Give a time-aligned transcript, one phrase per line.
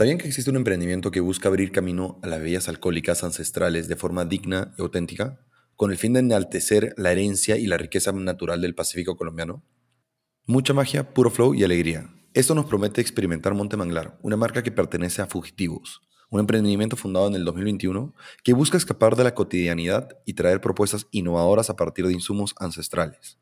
[0.00, 3.96] ¿Sabían que existe un emprendimiento que busca abrir camino a las bebidas alcohólicas ancestrales de
[3.96, 5.44] forma digna y auténtica,
[5.76, 9.62] con el fin de enaltecer la herencia y la riqueza natural del Pacífico colombiano?
[10.46, 12.08] Mucha magia, puro flow y alegría.
[12.32, 17.28] Esto nos promete experimentar Monte Manglar, una marca que pertenece a Fugitivos, un emprendimiento fundado
[17.28, 22.06] en el 2021 que busca escapar de la cotidianidad y traer propuestas innovadoras a partir
[22.06, 23.38] de insumos ancestrales.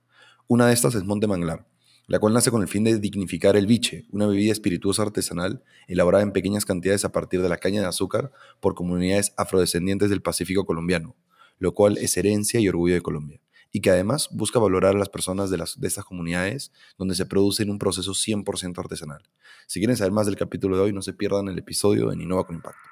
[0.48, 1.68] Una de estas es Monte Manglar,
[2.08, 6.24] la cual nace con el fin de dignificar el biche, una bebida espirituosa artesanal elaborada
[6.24, 10.64] en pequeñas cantidades a partir de la caña de azúcar por comunidades afrodescendientes del Pacífico
[10.64, 11.14] colombiano,
[11.58, 15.10] lo cual es herencia y orgullo de Colombia, y que además busca valorar a las
[15.10, 19.22] personas de, las, de estas comunidades donde se produce en un proceso 100% artesanal.
[19.66, 22.46] Si quieren saber más del capítulo de hoy, no se pierdan el episodio en Innova
[22.46, 22.88] con Impacto.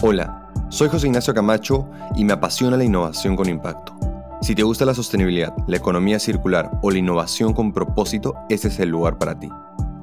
[0.00, 3.98] Hola, soy José Ignacio Camacho y me apasiona la innovación con impacto.
[4.40, 8.78] Si te gusta la sostenibilidad, la economía circular o la innovación con propósito, este es
[8.78, 9.48] el lugar para ti.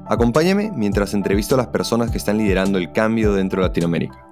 [0.04, 4.22] Acompáñame mientras entrevisto a las personas que están liderando el cambio dentro de Latinoamérica.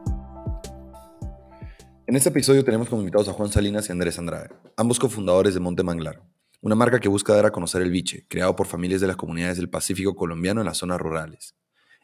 [2.06, 5.60] En este episodio tenemos como invitados a Juan Salinas y Andrés Andrade, ambos cofundadores de
[5.60, 6.20] Monte Manglar,
[6.60, 9.56] una marca que busca dar a conocer el biche, creado por familias de las comunidades
[9.56, 11.54] del Pacífico colombiano en las zonas rurales.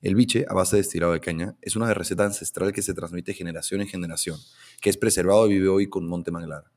[0.03, 3.35] El biche, a base de estirado de caña, es una receta ancestral que se transmite
[3.35, 4.39] generación en generación,
[4.81, 6.71] que es preservado y vive hoy con Monte Manglar.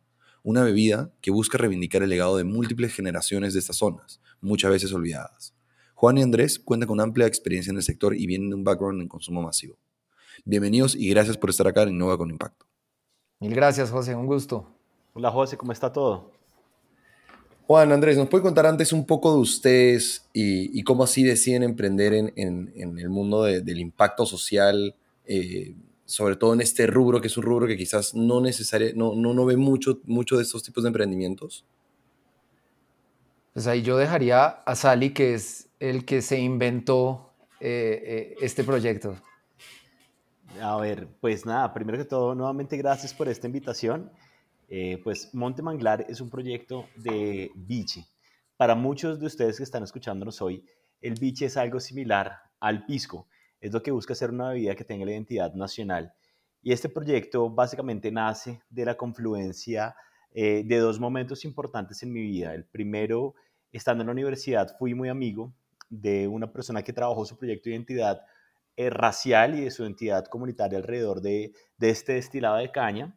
[0.44, 4.92] Una bebida que busca reivindicar el legado de múltiples generaciones de estas zonas, muchas veces
[4.92, 5.56] olvidadas.
[5.96, 9.02] Juan y Andrés cuentan con amplia experiencia en el sector y vienen de un background
[9.02, 9.78] en consumo masivo.
[10.44, 12.66] Bienvenidos y gracias por estar acá en Innova con Impacto.
[13.40, 14.68] Mil gracias, José, un gusto.
[15.14, 16.33] Hola, José, ¿cómo está todo?
[17.74, 22.14] Juan, Andrés, ¿nos puede contar antes un poco de ustedes y, cómo así deciden emprender
[22.14, 25.74] en, el mundo del impacto social, eh,
[26.06, 29.34] sobre todo en este rubro, que es un rubro que quizás no, necesaria, no, no,
[29.34, 31.66] no ve mucho, mucho de estos tipos de emprendimientos?
[33.54, 38.64] Pues ahí yo dejaría a Sally, que es el que se inventó eh, eh, este
[38.64, 39.16] proyecto.
[40.62, 44.12] A ver, pues nada, primero que todo, nuevamente gracias por esta invitación.
[44.76, 48.08] Eh, pues Monte Manglar es un proyecto de biche.
[48.58, 50.66] Para muchos de ustedes que están escuchándonos hoy,
[51.00, 53.28] el biche es algo similar al pisco.
[53.62, 56.12] Es lo que busca ser una bebida que tenga la identidad nacional.
[56.64, 59.96] Y este proyecto básicamente nace de la confluencia
[60.32, 62.56] eh, de dos momentos importantes en mi vida.
[62.56, 63.36] El primero,
[63.72, 65.54] estando en la universidad, fui muy amigo
[65.88, 68.24] de una persona que trabajó su proyecto de identidad
[68.76, 73.16] eh, racial y de su identidad comunitaria alrededor de, de este destilado de caña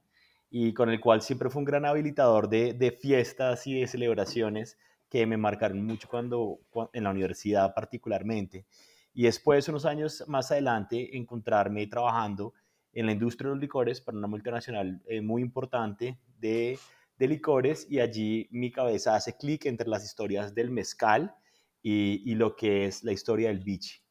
[0.50, 5.26] y con el cual siempre fue un gran habilitador de, fiestas y de celebraciones que
[5.26, 6.60] me marcaron mucho cuando,
[6.92, 8.66] en la universidad particularmente.
[9.12, 12.52] Y después, unos años más adelante, encontrarme trabajando
[12.92, 16.78] en la industria de los licores para una multinacional eh, muy importante de,
[17.18, 21.34] de, licores y allí mi cabeza hace clic entre las historias del mezcal
[21.82, 24.05] y, y, lo que es la historia del bichi.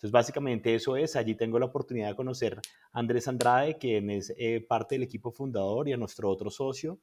[0.00, 2.58] Entonces, básicamente eso es, allí tengo la oportunidad de conocer
[2.90, 6.98] a Andrés Andrade, quien es eh, parte del equipo fundador y a nuestro otro socio,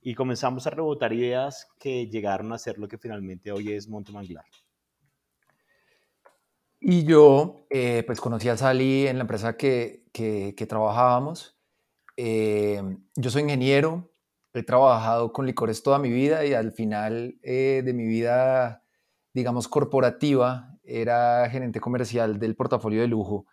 [0.00, 4.10] y comenzamos a rebotar ideas que llegaron a ser lo que finalmente hoy es Monte
[4.10, 4.46] Manglar.
[6.80, 11.56] Y yo, eh, pues conocí a Sally en la empresa que, que, trabajábamos.
[12.16, 12.82] Eh,
[13.14, 14.10] yo soy ingeniero,
[14.54, 18.82] he trabajado con licores toda mi vida y al final de mi vida,
[19.32, 23.46] digamos, corporativa, era gerente comercial del portafolio de lujo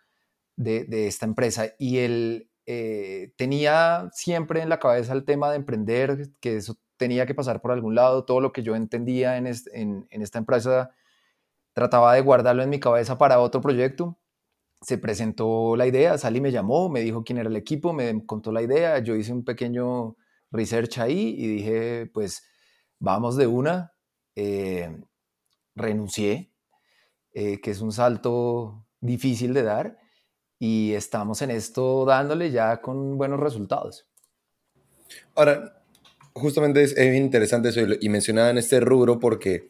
[0.56, 6.30] de, esta empresa y él eh, tenía siempre en la cabeza el tema de emprender,
[6.40, 10.38] que eso tenía que pasar por algún lado, todo lo que yo entendía en, esta
[10.38, 10.90] empresa
[11.72, 14.18] trataba de guardarlo en mi cabeza para otro proyecto.
[14.80, 18.52] Se presentó la idea, Sally me llamó, me dijo quién era el equipo, me contó
[18.52, 20.16] la idea, yo hice un pequeño
[20.50, 22.44] research ahí y dije, pues
[22.98, 23.92] vamos de una.
[24.36, 25.00] Eh,
[25.78, 26.47] renuncié,
[27.32, 29.98] eh, que es un salto difícil de dar
[30.58, 34.08] y estamos en esto dándole ya con buenos resultados.
[35.34, 35.82] Ahora,
[36.34, 39.68] justamente es, interesante eso y mencionaba en este rubro porque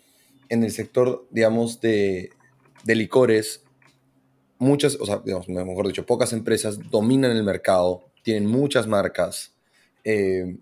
[0.49, 2.31] en el sector, digamos, de,
[2.85, 3.65] de licores,
[4.59, 9.55] muchas, o sea, digamos, mejor dicho, pocas empresas dominan el mercado, tienen muchas marcas,
[10.05, 10.57] eh,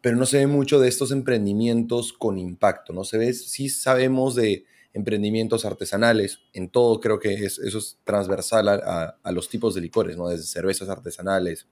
[0.00, 3.04] pero no se ve mucho de estos emprendimientos con impacto, ¿no?
[3.04, 4.64] Se ve, sí sabemos de
[4.94, 10.28] emprendimientos artesanales, en todo creo que eso es transversal a, los tipos de licores, ¿no?
[10.28, 11.66] Desde cervezas artesanales.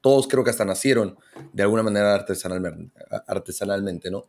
[0.00, 1.18] Todos creo que hasta nacieron
[1.52, 2.14] de alguna manera
[3.26, 4.26] artesanalmente, ¿no?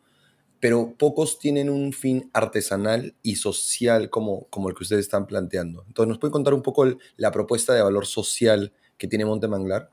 [0.60, 5.84] Pero pocos tienen un fin artesanal y social como, como el que ustedes están planteando.
[5.88, 6.86] Entonces, ¿nos puede contar un poco
[7.18, 9.92] la propuesta de valor social que tiene Monte Manglar?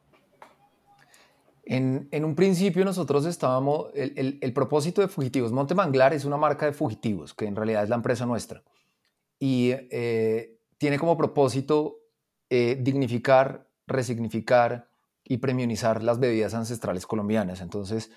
[1.71, 6.73] En, un principio nosotros estábamos, el, propósito de Fugitivos Monte Manglar es una marca de
[6.73, 8.63] fugitivos, que en realidad es la empresa nuestra.
[9.39, 11.99] Y eh, tiene como propósito
[12.49, 14.89] eh, dignificar, resignificar
[15.23, 17.61] y premionizar las bebidas ancestrales colombianas.
[17.61, 18.11] Entonces,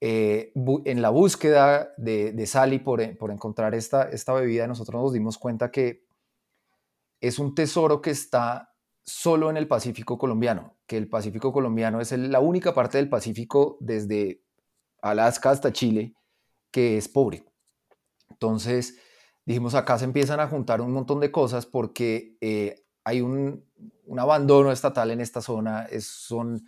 [0.00, 0.52] eh,
[0.84, 5.70] en la búsqueda de, Sally por, por, encontrar esta, esta bebida, nosotros nos dimos cuenta
[5.70, 6.08] que
[7.20, 12.10] es un tesoro que está solo en el Pacífico colombiano, que el Pacífico colombiano es
[12.10, 14.42] la única parte del Pacífico desde
[15.00, 16.16] Alaska hasta Chile
[16.72, 17.44] que es pobre.
[18.28, 18.98] Entonces,
[19.46, 23.64] dijimos, acá se empiezan a juntar un montón de cosas porque eh, hay un,
[24.18, 26.60] abandono estatal en esta zona, es, son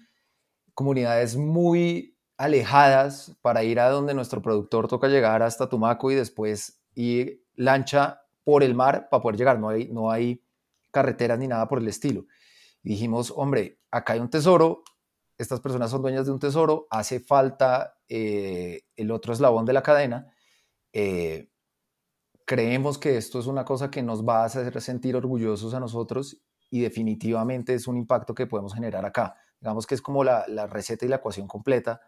[0.73, 6.81] comunidades muy alejadas para ir a donde nuestro productor toca llegar hasta Tumaco y después
[6.95, 10.45] ir lancha por el mar para poder llegar, no hay, no hay
[10.93, 12.25] carreteras ni nada por el estilo.
[12.83, 14.83] Dijimos, hombre, acá hay un tesoro,
[15.39, 19.83] estas personas son dueñas de un tesoro, hace falta eh, el otro eslabón de la
[19.83, 20.33] cadena.
[20.93, 21.51] Eh,
[22.45, 26.43] creemos que esto es una cosa que nos va a hacer sentir orgullosos a nosotros
[26.71, 29.37] y definitivamente es un impacto que podemos generar acá.
[29.61, 32.01] Digamos que es como la, receta y la ecuación completa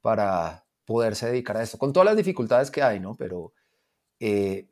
[0.00, 3.16] para poderse dedicar a esto, con todas las dificultades que hay, ¿no?
[3.16, 3.52] Pero
[4.18, 4.68] eh,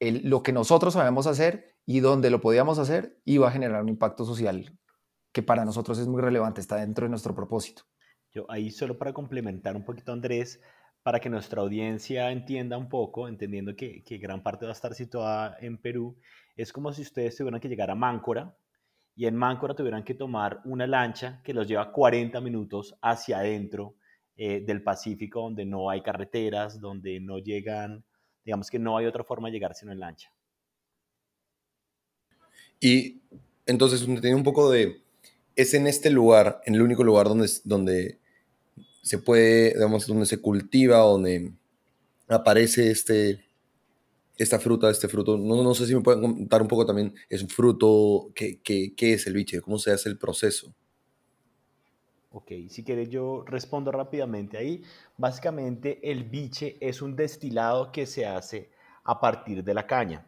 [0.00, 4.24] lo que nosotros sabemos hacer y donde lo podíamos hacer iba a generar un impacto
[4.24, 4.78] social
[5.38, 7.84] que para nosotros es muy relevante, está dentro de nuestro propósito.
[8.32, 10.60] Yo ahí solo para complementar un poquito, Andrés,
[11.04, 14.94] para que nuestra audiencia entienda un poco, entendiendo que, que gran parte va a estar
[14.94, 16.18] situada en Perú,
[16.56, 18.52] es como si ustedes tuvieran que llegar a Máncora
[19.14, 23.94] y en Máncora tuvieran que tomar una lancha que los lleva 40 minutos hacia adentro
[24.34, 28.04] eh, del Pacífico, donde no hay carreteras, donde no llegan
[28.44, 30.32] digamos que no hay otra forma de llegar sino en lancha.
[32.80, 33.20] Y
[33.66, 35.06] entonces tiene un poco de,
[35.58, 38.20] es en este lugar, en el único lugar donde, donde
[39.02, 41.52] se puede, digamos, donde se cultiva, donde
[42.28, 43.44] aparece este,
[44.36, 45.36] esta fruta, este fruto.
[45.36, 48.94] No, no sé si me pueden contar un poco también, es un fruto, ¿qué, qué,
[48.96, 49.60] qué es el biche?
[49.60, 50.72] ¿Cómo se hace el proceso?
[52.30, 54.84] Ok, si quieres yo respondo rápidamente ahí.
[55.16, 58.70] Básicamente el biche es un destilado que se hace
[59.02, 60.24] a partir de la caña.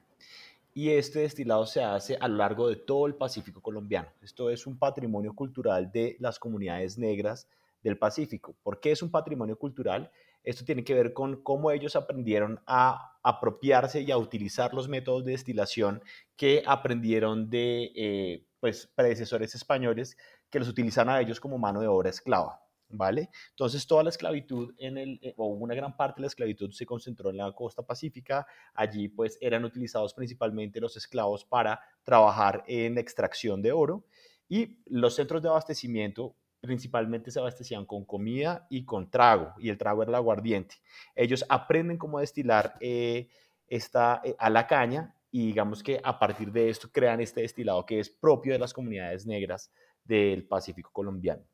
[0.73, 4.09] Y este destilado se hace a lo largo de todo el Pacífico colombiano.
[4.23, 7.49] Esto es un patrimonio cultural de las comunidades negras
[7.83, 8.55] del Pacífico.
[8.63, 10.11] ¿Por qué es un patrimonio cultural?
[10.45, 15.25] Esto tiene que ver con cómo ellos aprendieron a apropiarse y a utilizar los métodos
[15.25, 16.03] de destilación
[16.37, 20.17] que aprendieron de eh, pues, predecesores españoles
[20.49, 22.63] que los utilizan a ellos como mano de obra esclava.
[22.93, 23.31] ¿Vale?
[23.51, 26.85] Entonces toda la esclavitud en el, eh, o una gran parte de la esclavitud se
[26.85, 28.47] concentró en la costa pacífica.
[28.75, 34.05] Allí pues eran utilizados principalmente los esclavos para trabajar en extracción de oro
[34.49, 39.79] y los centros de abastecimiento principalmente se abastecían con comida y con trago y el
[39.79, 40.77] trago era el aguardiente.
[41.15, 43.29] Ellos aprenden cómo destilar eh,
[43.67, 47.87] esta, eh, a la caña y digamos que a partir de esto crean este destilado
[47.87, 49.73] que es propio de las comunidades negras
[50.05, 51.45] del Pacífico colombiano.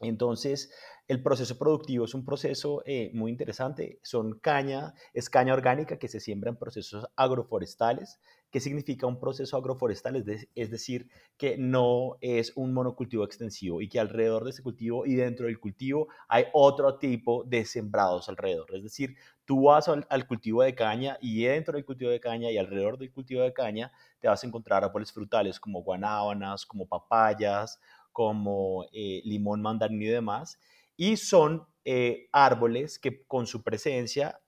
[0.00, 0.72] Entonces,
[1.08, 3.98] el proceso productivo es un proceso eh, muy interesante.
[4.02, 8.18] Son caña, es caña orgánica que se siembra en procesos agroforestales.
[8.50, 10.16] ¿Qué significa un proceso agroforestal?
[10.16, 15.14] Es, decir, que no es un monocultivo extensivo y que alrededor de ese cultivo y
[15.14, 18.74] dentro del cultivo hay otro tipo de sembrados alrededor.
[18.74, 22.50] Es decir, tú vas al, al cultivo de caña y dentro del cultivo de caña
[22.50, 26.86] y alrededor del cultivo de caña te vas a encontrar árboles frutales como guanábanas, como
[26.86, 27.80] papayas,
[28.12, 30.58] como eh, limón, mandarín y demás.
[30.96, 34.40] Y son eh, árboles que con su presencia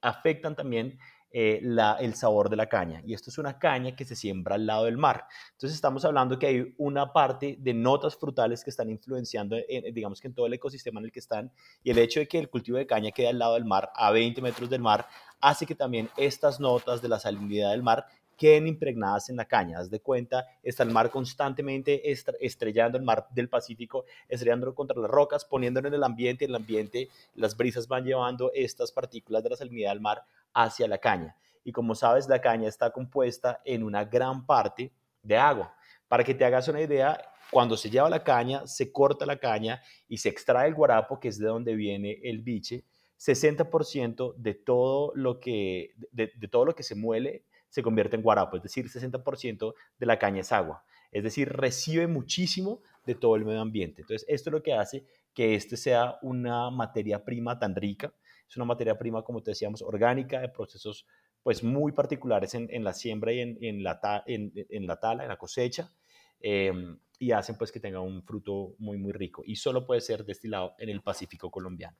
[0.00, 0.98] afectan también
[1.30, 1.60] eh,
[2.00, 3.02] el sabor de la caña.
[3.04, 5.26] Y esto es una caña que se siembra al lado del mar.
[5.52, 9.56] Entonces estamos hablando que hay una parte de notas frutales que están influenciando,
[9.92, 11.52] digamos que en todo el ecosistema en el que están.
[11.82, 14.10] Y el hecho de que el cultivo de caña quede al lado del mar, a
[14.10, 15.06] 20 metros del mar,
[15.40, 18.06] hace que también estas notas de la salinidad del mar
[18.38, 19.80] queden impregnadas en la caña.
[19.80, 25.10] Haz de cuenta, está el mar constantemente estrellando el mar del Pacífico, estrellándolo contra las
[25.10, 26.44] rocas, poniéndolo en el ambiente.
[26.44, 30.86] En el ambiente, las brisas van llevando estas partículas de la salinidad del mar hacia
[30.86, 31.36] la caña.
[31.64, 34.92] Y como sabes, la caña está compuesta en una gran parte
[35.22, 35.74] de agua.
[36.06, 39.82] Para que te hagas una idea, cuando se lleva la caña, se corta la caña
[40.08, 42.84] y se extrae el guarapo, que es de donde viene el biche.
[43.18, 48.22] 60% de todo lo que de, de todo lo que se muele se convierte en
[48.22, 53.36] guarapo, es decir, 60% de la caña es agua, es decir, recibe muchísimo de todo
[53.36, 54.02] el medio ambiente.
[54.02, 58.12] Entonces, esto es lo que hace que este sea una materia prima tan rica,
[58.48, 61.06] es una materia prima, como te decíamos, orgánica, de procesos
[61.42, 65.92] pues muy particulares en, la siembra y en, la en, la tala, en la cosecha.
[66.40, 69.42] Em, y hacen pues que tenga un fruto muy, muy rico.
[69.44, 71.96] Y solo puede ser destilado en el Pacífico colombiano.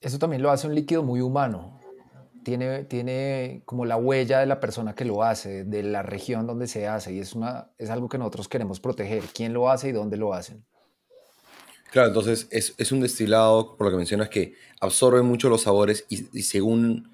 [0.00, 1.80] Eso también lo hace un líquido muy humano.
[2.44, 6.66] Tiene, tiene como la huella de la persona que lo hace, de la región donde
[6.66, 9.22] se hace, y es, una, es algo que nosotros queremos proteger.
[9.34, 10.64] ¿Quién lo hace y dónde lo hacen?
[11.90, 16.06] Claro, entonces es, es un destilado, por lo que mencionas, que absorbe mucho los sabores
[16.08, 17.10] y, y según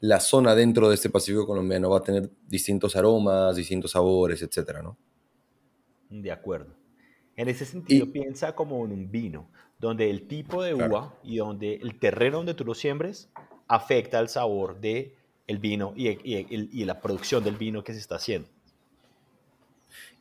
[0.00, 4.82] la zona dentro de este Pacífico colombiano va a tener distintos aromas, distintos sabores, etcétera,
[4.82, 4.96] ¿no?
[6.08, 6.74] De acuerdo.
[7.36, 11.76] En ese sentido, piensa como en un vino, donde el tipo de uva y donde
[11.76, 13.30] el terreno donde tú lo siembres
[13.70, 15.14] afecta el sabor del
[15.46, 18.48] el vino y, y, la producción del vino que se está haciendo.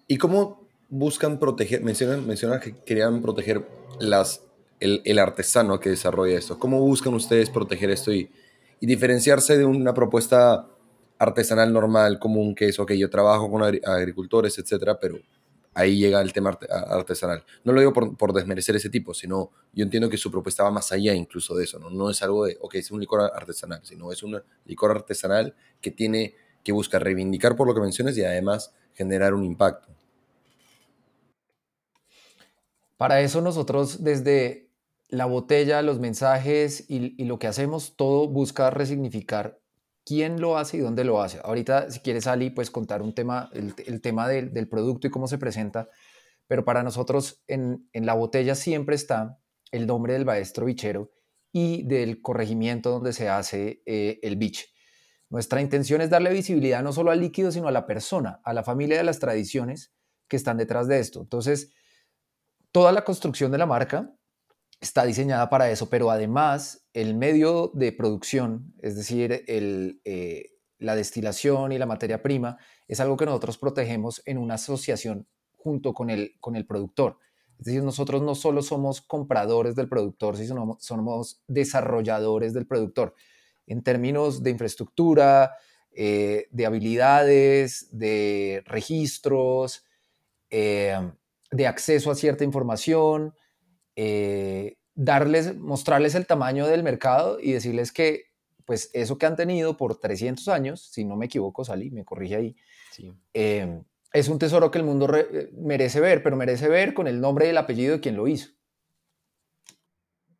[0.08, 1.84] ¿Y cómo buscan proteger?
[1.84, 3.68] Mencionan, mencionan que querían proteger
[4.00, 4.44] las,
[4.80, 6.58] el, el, artesano que desarrolla esto.
[6.58, 8.32] ¿Cómo buscan ustedes proteger esto y,
[8.80, 10.68] y diferenciarse de una propuesta
[11.18, 15.20] artesanal normal, común, que es, ok, yo trabajo con agricultores, etcétera, pero
[15.74, 17.44] ahí llega el tema artesanal.
[17.64, 20.92] No lo digo por, desmerecer ese tipo, sino yo entiendo que su propuesta va más
[20.92, 22.10] allá incluso de eso, ¿no?
[22.10, 26.36] Es algo de, ok, es un licor artesanal, sino es un licor artesanal que tiene,
[26.64, 29.88] que busca reivindicar por lo que mencionas y además generar un impacto.
[32.98, 34.70] Para eso nosotros desde
[35.08, 39.59] la botella, los mensajes y, y lo que hacemos, todo busca resignificar
[40.10, 41.40] quién lo hace y dónde lo hace.
[41.44, 45.38] Ahorita, si quieres, Ali, pues contar un tema, el, tema del, producto y cómo se
[45.38, 45.88] presenta,
[46.48, 49.40] pero para nosotros en, la botella siempre está
[49.72, 51.12] el nombre del maestro bichero
[51.52, 54.66] y del corregimiento donde se hace eh, el biche.
[55.30, 58.64] Nuestra intención es darle visibilidad no solo al líquido, sino a la persona, a la
[58.64, 59.94] familia de las tradiciones
[60.28, 61.22] que están detrás de esto.
[61.22, 61.72] Entonces,
[62.72, 64.12] toda la construcción de la marca
[64.82, 71.72] está diseñada para eso, pero además el medio de producción, es decir, eh, la destilación
[71.72, 72.58] y la materia prima,
[72.88, 77.18] es algo que nosotros protegemos en una asociación junto con el, con el productor.
[77.60, 83.14] Es decir, nosotros no solo somos compradores del productor, sino somos desarrolladores del productor
[83.68, 85.56] en términos de infraestructura,
[85.92, 89.86] eh, de habilidades, de registros,
[90.50, 90.98] eh,
[91.52, 93.34] de acceso a cierta información,
[94.02, 98.28] eh, darles, mostrarles el tamaño del mercado y decirles que
[98.64, 102.36] pues eso que han tenido por 300 años, si no me equivoco, Salí, me corrige
[102.38, 102.56] ahí,
[103.34, 103.82] eh,
[104.14, 107.48] es un tesoro que el mundo eh, merece ver, pero merece ver con el nombre
[107.48, 108.52] y el apellido de quien lo hizo.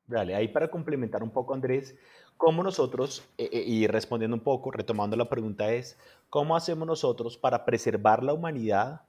[0.08, 1.98] Dale, ahí para complementar un poco, Andrés,
[2.38, 5.98] cómo nosotros, y respondiendo un poco, retomando la pregunta es,
[6.30, 9.02] ¿cómo hacemos nosotros para preservar la humanidad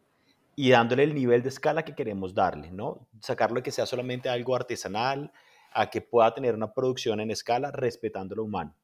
[0.60, 3.08] y dándole el nivel de escala que queremos darle, ¿no?
[3.22, 5.32] Sacarlo que sea solamente algo artesanal,
[5.72, 8.76] a que pueda tener una producción en escala respetando lo humano.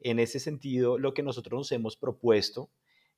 [0.00, 2.70] En ese sentido, lo que nosotros nos hemos propuesto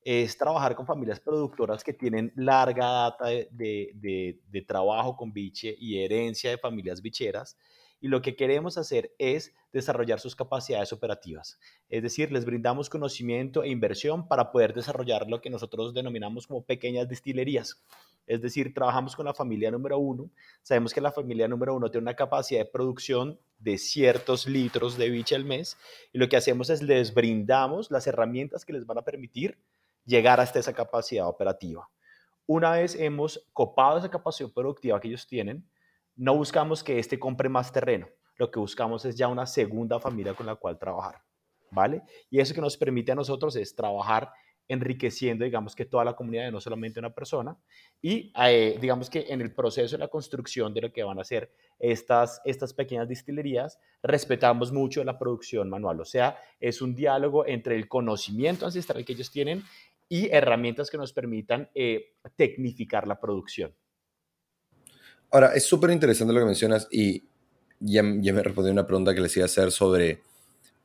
[0.03, 5.75] es trabajar con familias productoras que tienen larga data de, de, de trabajo con biche
[5.75, 7.57] y herencia de familias bicheras
[8.05, 11.59] y lo que queremos hacer es desarrollar sus capacidades operativas.
[11.89, 16.63] Es decir, les brindamos conocimiento e inversión para poder desarrollar lo que nosotros denominamos como
[16.63, 17.81] pequeñas destilerías.
[18.27, 20.29] Es decir, trabajamos con la familia número uno.
[20.61, 25.09] Sabemos que la familia número uno tiene una capacidad de producción de ciertos litros de
[25.09, 25.75] biche al mes
[26.13, 29.57] y lo que hacemos es les brindamos las herramientas que les van a permitir
[30.05, 31.89] llegar hasta esa capacidad operativa.
[32.45, 35.67] Una vez hemos copado esa capacidad productiva que ellos tienen,
[36.15, 38.07] no buscamos que éste compre más terreno,
[38.37, 41.21] lo que buscamos es ya una segunda familia con la cual trabajar,
[41.71, 42.03] ¿vale?
[42.29, 44.31] Y eso que nos permite a nosotros es trabajar
[44.67, 47.57] enriqueciendo, digamos que toda la comunidad, no solamente una persona,
[48.01, 51.23] y eh, digamos que en el proceso de la construcción de lo que van a
[51.23, 57.45] ser estas, estas pequeñas distillerías, respetamos mucho la producción manual, o sea, es un diálogo
[57.45, 59.63] entre el conocimiento ancestral que ellos tienen
[60.09, 63.73] y herramientas que nos permitan eh, tecnificar la producción.
[65.31, 67.23] Ahora, es súper interesante lo que mencionas y
[67.79, 70.21] ya, me respondió una pregunta que les iba a hacer sobre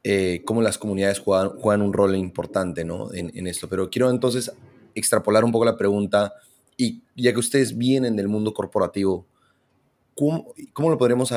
[0.02, 3.12] eh, cómo las comunidades juegan, un rol importante ¿no?
[3.12, 3.68] en, esto.
[3.68, 4.52] Pero quiero entonces
[4.94, 6.34] extrapolar un poco la pregunta
[6.76, 9.26] y ya que ustedes vienen del mundo corporativo,
[10.16, 11.32] ¿cómo, cómo lo podremos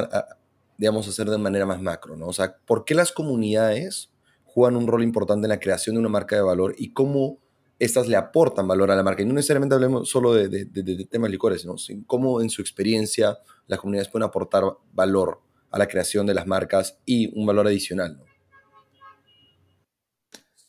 [0.77, 2.15] digamos, hacer de manera más macro?
[2.15, 2.27] ¿no?
[2.27, 4.09] O sea, ¿por qué las comunidades
[4.45, 7.39] juegan un rol importante en la creación de una marca de valor y cómo
[7.79, 9.21] estas le aportan valor a la marca.
[9.21, 11.75] Y no necesariamente hablemos solo de, de, temas licores, sino
[12.05, 13.37] cómo en su experiencia
[13.67, 18.23] las comunidades pueden aportar valor a la creación de las marcas y un valor adicional.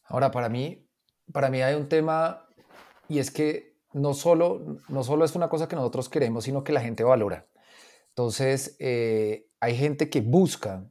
[0.05, 0.87] Ahora, para mí,
[1.33, 2.47] para mí hay un tema
[3.09, 6.73] y es que no solo, no solo es una cosa que nosotros queremos, sino que
[6.73, 7.47] la gente valora.
[8.09, 10.89] Entonces, eh, hay gente que busca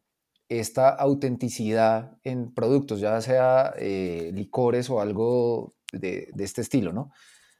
[0.50, 7.12] esta autenticidad en productos, ya sea eh, licores o algo de, este estilo, ¿no?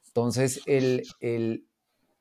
[0.08, 1.04] Entonces, el,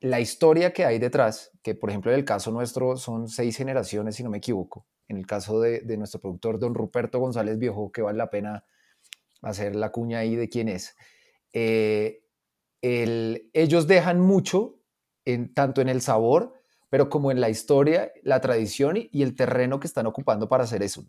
[0.00, 4.16] la historia que hay detrás, que por ejemplo en el caso nuestro son seis generaciones,
[4.16, 8.02] si no me equivoco, en el caso de, nuestro productor, don Ruperto González Viejo, que
[8.02, 8.64] vale la pena
[9.42, 10.97] hacer la cuña ahí de quién es,
[11.52, 12.25] eh,
[12.83, 14.81] ellos dejan mucho,
[15.25, 16.54] en, tanto en el sabor,
[16.88, 20.83] pero como en la historia, la tradición y, el terreno que están ocupando para hacer
[20.83, 21.07] eso.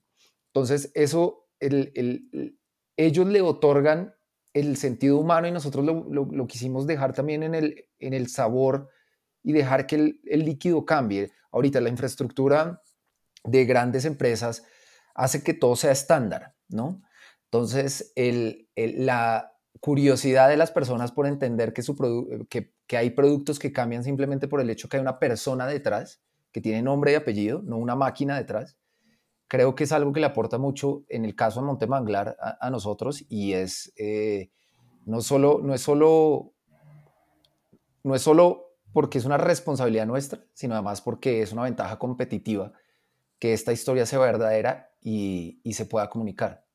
[0.48, 4.14] Entonces, eso, ellos le otorgan
[4.54, 8.90] el sentido humano y nosotros lo, quisimos dejar también en el, en el sabor
[9.42, 11.32] y dejar que el, líquido cambie.
[11.52, 12.82] Ahorita la infraestructura
[13.44, 14.64] de grandes empresas
[15.16, 17.02] hace que todo sea estándar, ¿no?
[17.46, 18.14] Entonces,
[18.76, 21.96] la curiosidad de las personas por entender que, su
[22.50, 26.22] que, que hay productos que cambian simplemente por el hecho que hay una persona detrás,
[26.52, 28.78] que tiene nombre y apellido, no una máquina detrás,
[29.54, 33.24] creo que es algo que le aporta mucho en el caso de Montemanglar a, nosotros
[33.30, 34.50] y es eh,
[35.06, 36.56] no solo no es solo
[38.02, 42.74] no es solo porque es una responsabilidad nuestra, sino además porque es una ventaja competitiva
[43.38, 46.66] que esta historia sea verdadera y, y se pueda comunicar.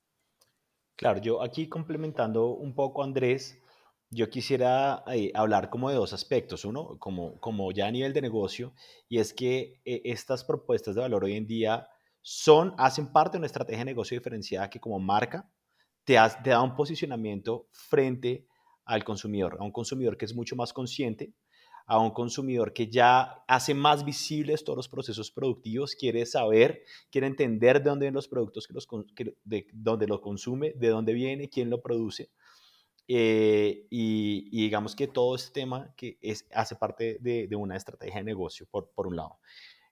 [0.94, 3.58] Claro, yo aquí complementando un poco Andrés,
[4.10, 6.64] yo quisiera eh, hablar como de dos aspectos.
[6.64, 8.72] Uno, como, como ya a nivel de negocio,
[9.08, 11.88] y es que eh, estas propuestas de valor hoy en día
[12.20, 15.50] son, hacen parte de una estrategia de negocio diferenciada que como marca
[16.04, 18.46] te, te da un posicionamiento frente
[18.84, 21.34] al consumidor, a un consumidor que es mucho más consciente,
[21.88, 27.26] a un consumidor que ya hace más visibles todos los procesos productivos, quiere saber, quiere
[27.26, 28.86] entender de dónde vienen los productos, que los,
[29.44, 32.30] de dónde lo consume, de dónde viene, quién lo produce.
[33.08, 38.16] Eh, y, digamos que todo este tema que es, hace parte de, de una estrategia
[38.16, 39.38] de negocio, por, por un lado.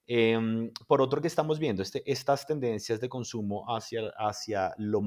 [0.08, 5.00] Em, por otro que estamos viendo, este, estas tendencias de consumo hacia, hacia lo,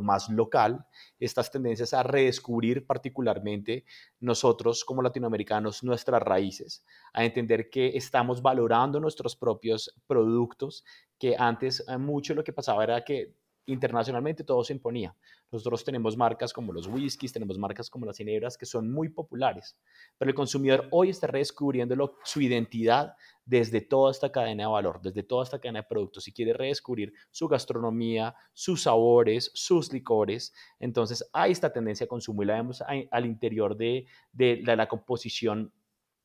[0.00, 0.86] más local,
[1.20, 3.84] estas tendencias a redescubrir particularmente
[4.18, 10.84] nosotros como latinoamericanos nuestras raíces, a entender que estamos valorando nuestros propios productos,
[11.18, 13.34] que antes eh, mucho lo que pasaba era que
[13.66, 15.14] internacionalmente todo se imponía.
[15.52, 19.76] Nosotros tenemos marcas como los whiskies, tenemos marcas como las ginebras que son muy populares,
[20.18, 25.22] pero el consumidor hoy está redescubriendo su identidad desde toda esta cadena de valor, desde
[25.22, 30.52] toda esta cadena de productos y quiere redescubrir su gastronomía, sus sabores, sus licores.
[30.80, 35.72] Entonces hay esta tendencia a consumo y la vemos al interior de, la composición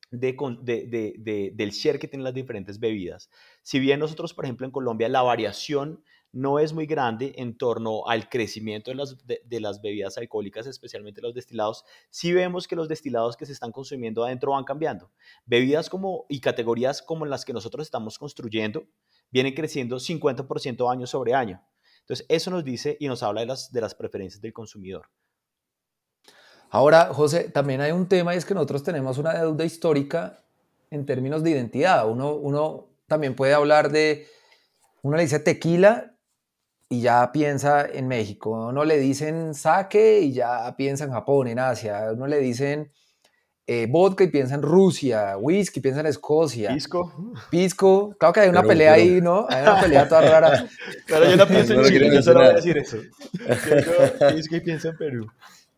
[0.10, 3.30] de, del share que tienen las diferentes bebidas.
[3.62, 8.08] Si bien nosotros, por ejemplo, en Colombia la variación no es muy grande en torno
[8.08, 12.88] al crecimiento de las, de, las, bebidas alcohólicas, especialmente los destilados, sí vemos que los
[12.88, 15.12] destilados que se están consumiendo adentro van cambiando.
[15.46, 18.86] Bebidas como y categorías como las que nosotros estamos construyendo
[19.30, 21.62] vienen creciendo 50% año sobre año.
[22.02, 25.10] Entonces, eso nos dice y nos habla de las, de las preferencias del consumidor.
[26.70, 30.39] Ahora, José, también hay un tema y es que nosotros tenemos una deuda histórica
[30.89, 32.10] en términos de identidad.
[32.10, 34.28] Uno, uno también puede hablar de,
[35.02, 36.11] uno le dice tequila
[36.91, 38.73] y ya piensa en México.
[38.73, 42.12] No le dicen sake y ya piensa en Japón, en Asia.
[42.17, 42.91] No le dicen
[43.65, 45.38] eh, vodka y piensa en Rusia.
[45.38, 46.73] Whisky piensa en Escocia.
[46.73, 47.34] Pisco.
[47.49, 48.13] Pisco.
[48.19, 49.47] Claro que hay una pelea ahí, ¿no?
[49.49, 50.67] Hay una pelea toda rara.
[51.08, 52.97] Pero yo no pienso en Chile, yo solo voy a decir eso.
[54.36, 55.32] Pisco y pienso en Perú.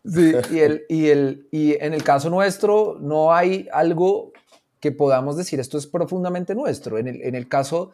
[0.03, 4.33] Sí, y, el, y, el, y en el caso nuestro no hay algo
[4.79, 6.97] que podamos decir esto es profundamente nuestro.
[6.97, 7.91] En el, en el caso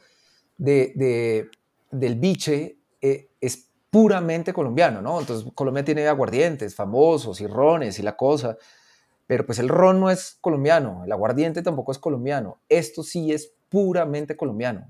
[0.58, 1.50] de, de,
[1.92, 5.20] del biche, eh, es puramente colombiano, ¿no?
[5.20, 8.58] Entonces Colombia tiene aguardientes famosos y rones y la cosa,
[9.26, 13.52] pero pues el ron no es colombiano, el aguardiente tampoco es colombiano, esto sí es
[13.70, 14.88] puramente colombiano,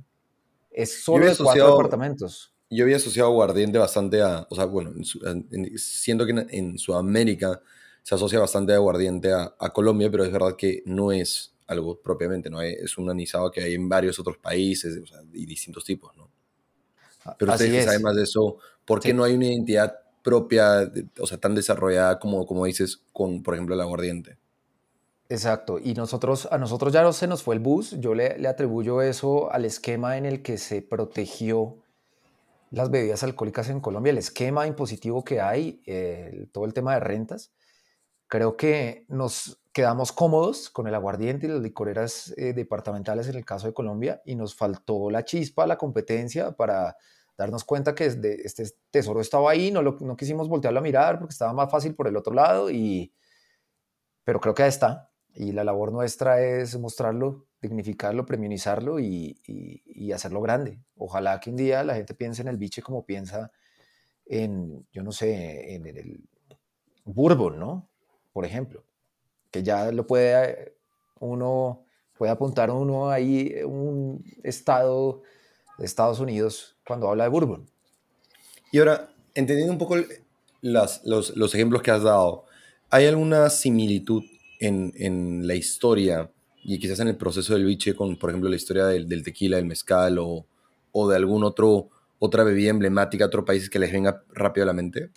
[0.72, 2.54] es solo de cuatro departamentos.
[2.72, 4.94] Yo había asociado aguardiente bastante a, o sea, bueno,
[5.76, 7.62] siendo que en, Sudamérica
[8.04, 12.62] se asocia bastante aguardiente a, Colombia, pero es verdad que no es algo propiamente, ¿no?
[12.62, 15.00] Es un anisado que hay en varios otros países
[15.34, 16.29] y distintos tipos, ¿no?
[17.38, 21.38] Pero ustedes saben más de eso, ¿por qué no hay una identidad propia, o sea,
[21.38, 24.38] tan desarrollada como, como dices, con, por ejemplo, el aguardiente?
[25.30, 28.48] Exacto, y nosotros, a nosotros ya no se nos fue el bus, yo le, le
[28.48, 31.78] atribuyo eso al esquema en el que se protegió
[32.72, 35.82] las bebidas alcohólicas en Colombia, el esquema impositivo que hay,
[36.52, 37.52] todo el tema de rentas.
[38.28, 43.46] Creo que nos quedamos cómodos con el aguardiente y las licoreras eh, departamentales en el
[43.46, 46.96] caso de Colombia y nos faltó la chispa, la competencia para
[47.40, 51.32] darnos cuenta que este tesoro estaba ahí, no, lo, no quisimos voltearlo a mirar porque
[51.32, 53.14] estaba más fácil por el otro lado, y,
[54.26, 55.10] pero creo que ahí está.
[55.34, 60.82] Y la labor nuestra es mostrarlo, dignificarlo, premiumizarlo y, y, hacerlo grande.
[60.98, 63.52] Ojalá que un día la gente piense en el biche como piensa
[64.26, 66.28] en, yo no sé, en el
[67.06, 67.90] bourbon, ¿no?
[68.34, 68.84] Por ejemplo,
[69.50, 70.76] que ya lo puede
[71.22, 71.86] uno
[72.18, 75.22] puede apuntar uno ahí un estado
[75.78, 77.70] de Estados Unidos cuando habla de bourbon.
[78.72, 79.96] Y ahora, entendiendo un poco
[80.62, 82.46] las, los, los, ejemplos que has dado,
[82.90, 84.24] ¿hay alguna similitud
[84.60, 86.32] en, en, la historia
[86.64, 89.58] y quizás en el proceso del biche con, por ejemplo, la historia del, del tequila,
[89.58, 90.48] del mezcal o,
[90.92, 94.74] o, de algún otro otra bebida emblemática otro país que les venga rápido a la
[94.74, 95.12] mente?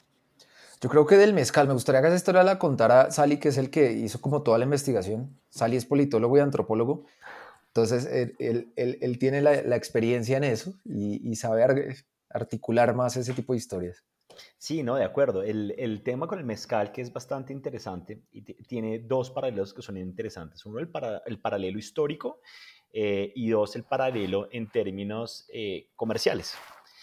[0.83, 3.57] Yo creo que del mezcal, me gustaría que esa historia la contara Sally, que es
[3.57, 5.39] el que hizo como toda la investigación.
[5.49, 7.07] Sally es politólogo y antropólogo.
[7.75, 8.05] Entonces,
[8.39, 11.65] él, él, él tiene la, la, experiencia en eso y, y, sabe
[12.29, 14.05] articular más ese tipo de historias.
[14.59, 15.43] Sí, no, de acuerdo.
[15.43, 19.81] El, el tema con el mezcal, que es bastante interesante, y tiene dos paralelos que
[19.81, 20.67] son interesantes.
[20.67, 22.41] Uno, el, para, el paralelo histórico
[22.93, 26.55] eh, y dos, el paralelo en términos eh, comerciales.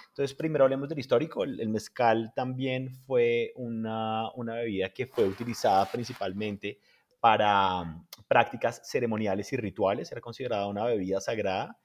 [0.09, 1.43] Entonces, primero hablemos del histórico.
[1.43, 6.79] El, el mezcal también fue una, una bebida que fue utilizada principalmente
[7.19, 11.77] para mm, prácticas ceremoniales y rituales, era considerada una bebida sagrada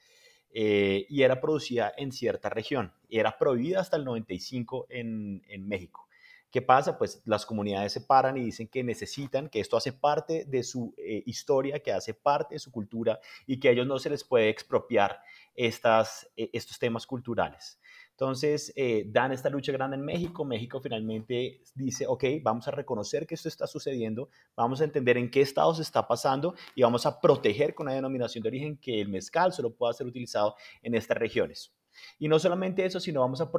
[0.50, 2.92] eh, y era producida en cierta región.
[3.08, 6.08] Era prohibida hasta el 95 en, en México.
[6.54, 6.96] ¿Qué pasa?
[6.96, 10.94] Pues las comunidades se paran y dicen que necesitan, que esto hace parte de su
[10.96, 14.22] eh, historia, que hace parte de su cultura y que a ellos no se les
[14.22, 15.20] puede expropiar
[15.56, 17.80] estas, eh, estos temas culturales.
[18.14, 20.44] Entonces, eh, dan esta lucha grande en México.
[20.44, 25.30] México finalmente dice, ok, vamos a reconocer que esto está sucediendo, vamos a entender en
[25.30, 29.00] qué estado se está pasando y vamos a proteger con la denominación de origen que
[29.00, 31.74] el mezcal solo pueda ser utilizado en estas regiones.
[32.18, 33.50] Y no solamente eso, sino vamos a,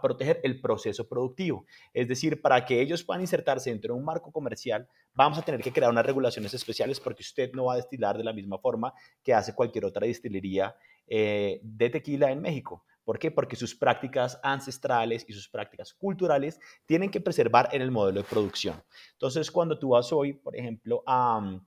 [0.00, 1.64] proteger el proceso productivo.
[1.92, 5.60] Es decir, para que ellos puedan insertarse dentro de un marco comercial, vamos a tener
[5.62, 8.92] que crear unas regulaciones especiales porque usted no va a destilar de la misma forma
[9.22, 10.74] que hace cualquier otra destilería
[11.06, 12.84] eh, de tequila en México.
[13.04, 13.30] ¿Por qué?
[13.30, 18.28] Porque sus prácticas ancestrales y sus prácticas culturales tienen que preservar en el modelo de
[18.28, 18.82] producción.
[19.12, 21.60] Entonces, cuando tú vas hoy, por ejemplo, a,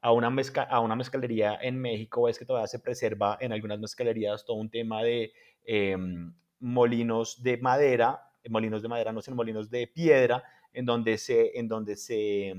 [0.00, 3.78] a, una, mezca, a una mezcalería en México, ves que todavía se preserva en algunas
[3.78, 5.32] mezcalerías todo un tema de
[5.64, 5.96] eh,
[6.60, 11.68] molinos de madera, molinos de madera, no sé, molinos de piedra, en donde se, en
[11.68, 12.54] donde se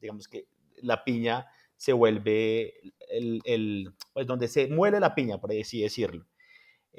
[0.00, 0.46] digamos que
[0.82, 2.74] la piña se vuelve
[3.10, 6.26] el, el, pues donde se muele la piña, por así decirlo.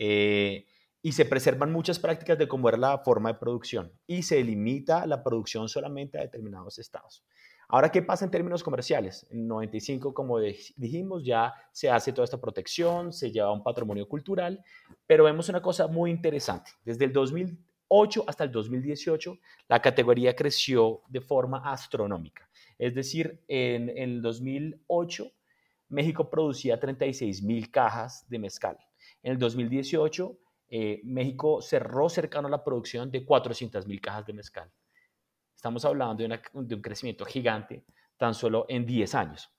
[0.02, 0.66] Eh,
[1.02, 5.06] y se preservan muchas prácticas de cómo era la forma de producción y se limita
[5.06, 7.26] la producción solamente a determinados estados.
[7.68, 9.28] Ahora, ¿qué pasa en términos comerciales?
[9.30, 14.64] En 95, como dijimos, ya se hace toda esta protección, se lleva un patrimonio cultural,
[15.06, 16.72] pero vemos una cosa muy interesante.
[16.86, 22.50] Desde el 2008 hasta el 2018, la categoría creció de forma astronómica.
[22.78, 25.30] Es decir, en, en el 2008,
[25.90, 28.78] México producía 36 mil cajas de mezcal.
[29.23, 30.38] En el 2018,
[30.69, 34.71] eh, México cerró cercano a la producción de 400 mil cajas de mezcal.
[35.55, 37.84] Estamos hablando de, un crecimiento gigante
[38.17, 39.51] tan solo en 10 años.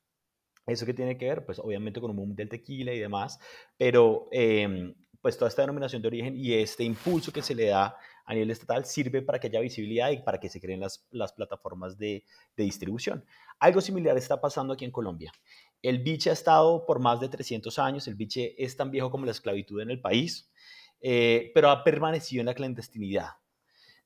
[0.67, 1.45] ¿Eso qué tiene que ver?
[1.45, 3.39] Pues obviamente con un boom del tequila y demás,
[3.77, 7.97] pero em, pues toda esta denominación de origen y este impulso que se le da
[8.25, 11.99] a nivel estatal sirve para que haya visibilidad y para que se creen las, plataformas
[11.99, 12.25] de,
[12.57, 13.25] distribución.
[13.59, 15.33] Algo similar está pasando aquí en Colombia.
[15.83, 19.25] El biche ha estado por más de 300 años, el biche es tan viejo como
[19.25, 20.51] la esclavitud en el país.
[21.01, 23.31] Eh, pero ha permanecido en la clandestinidad.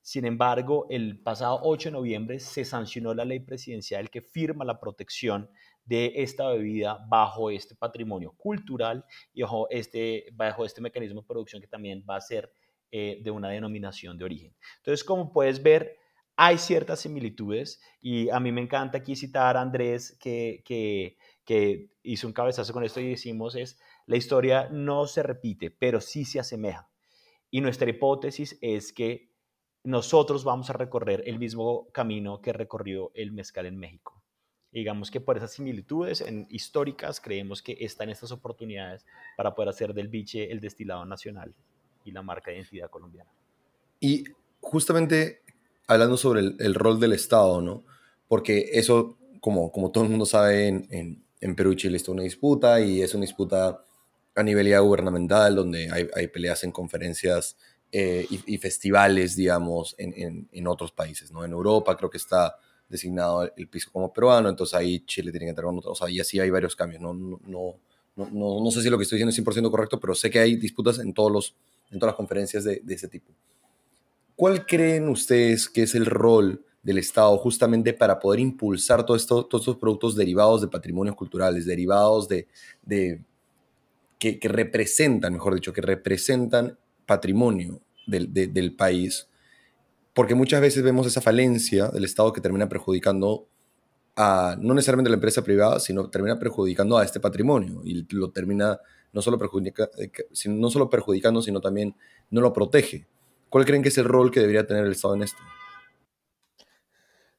[0.01, 4.79] Sin embargo, el pasado 8 de noviembre se sancionó la ley presidencial que firma la
[4.79, 5.49] protección
[5.83, 11.61] de esta bebida bajo este patrimonio cultural y bajo este, bajo este mecanismo de producción
[11.61, 12.51] que también va a ser
[12.91, 14.55] eh, de una denominación de origen.
[14.77, 15.97] Entonces, como puedes ver,
[16.37, 21.89] hay ciertas similitudes y a mí me encanta aquí citar a Andrés que, que, que
[22.03, 26.25] hizo un cabezazo con esto y decimos es, la historia no se repite, pero sí
[26.25, 26.89] se asemeja.
[27.51, 29.29] Y nuestra hipótesis es que
[29.83, 34.21] nosotros vamos a recorrer el mismo camino que recorrió el mezcal en México.
[34.71, 39.05] digamos que por esas similitudes en, históricas creemos que están estas oportunidades
[39.37, 41.55] para poder hacer del biche el destilado nacional
[42.03, 43.31] y la marca de identidad colombiana.
[44.01, 44.25] Y
[44.59, 45.43] justamente
[45.87, 47.85] hablando sobre el, el rol del Estado, ¿no?
[48.27, 52.11] Porque eso, como, como todo el mundo sabe, en, en, en Perú y Chile está
[52.11, 53.83] una disputa y es una disputa
[54.35, 57.55] a nivel ya gubernamental, donde hay, hay peleas en conferencias
[57.91, 61.45] eh, y, y, festivales, digamos, en, en, en, otros países, ¿no?
[61.45, 62.55] En Europa creo que está
[62.89, 66.09] designado el piso como peruano, entonces ahí Chile tiene que entrar con otro, o sea,
[66.09, 67.77] y así hay varios cambios, no, no, no,
[68.15, 70.55] no, no sé si lo que estoy diciendo es 100% correcto, pero sé que hay
[70.57, 71.55] disputas en, todos los,
[71.89, 73.31] en todas las conferencias de, de ese tipo.
[74.35, 79.77] ¿Cuál creen ustedes que es el rol del Estado justamente para poder impulsar todos estos
[79.77, 82.47] productos derivados de patrimonios culturales, derivados de,
[84.19, 89.27] que, representan, mejor dicho, que representan patrimonio del, de, del, país,
[90.13, 93.47] porque muchas veces vemos esa falencia del Estado que termina perjudicando
[94.15, 98.29] a, no necesariamente a la empresa privada, sino termina perjudicando a este patrimonio y lo
[98.29, 98.79] termina
[99.11, 100.11] no solo, perjudica, eh,
[100.49, 101.95] no solo perjudicando, sino también
[102.29, 103.07] no lo protege.
[103.49, 105.39] ¿Cuál creen que es el rol que debería tener el Estado en esto?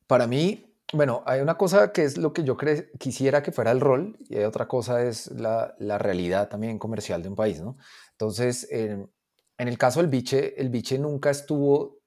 [0.06, 2.56] Para mí, bueno, hay una cosa que es lo que yo
[2.98, 7.28] quisiera que fuera el rol y hay otra cosa es la, realidad también comercial de
[7.28, 7.76] un país, ¿no?
[8.12, 9.10] Entonces, en,
[9.58, 11.98] en el caso del biche, el biche nunca estuvo,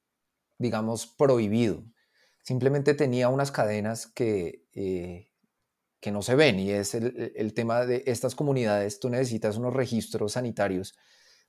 [0.57, 1.83] digamos, prohibido.
[2.43, 5.29] Simplemente tenía unas cadenas que, eh,
[5.99, 8.99] que no se ven y es el, el, tema de estas comunidades.
[8.99, 10.95] Tú necesitas unos registros sanitarios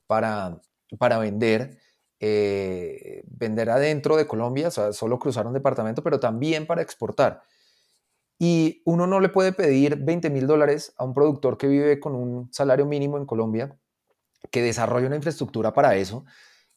[0.05, 0.61] para,
[0.99, 1.79] para vender
[2.21, 7.41] eh, vender adentro de Colombia, o sea, solo cruzar un departamento, pero también para exportar.
[8.37, 12.15] Y uno no le puede pedir 20 mil dólares a un productor que vive con
[12.15, 13.75] un salario mínimo en Colombia,
[14.51, 16.25] que desarrolle una infraestructura para eso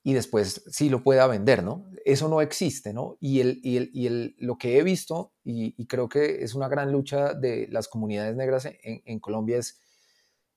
[0.02, 1.90] y después sí lo pueda vender, ¿no?
[2.04, 3.16] Eso no existe, ¿no?
[3.20, 6.68] Y, el, y, el, y el, lo que he visto, y, creo que es una
[6.68, 9.80] gran lucha de las comunidades negras en, Colombia, es,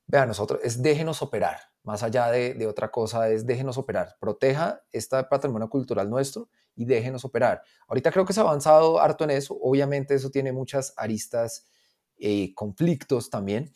[0.06, 5.24] vean, nosotros, es déjenos operar, más allá de, otra cosa, es déjenos operar, proteja este
[5.24, 7.62] patrimonio cultural nuestro y déjenos operar.
[7.88, 11.66] Ahorita creo que se ha avanzado harto en eso, obviamente eso tiene muchas aristas,
[12.18, 13.72] eh, conflictos también,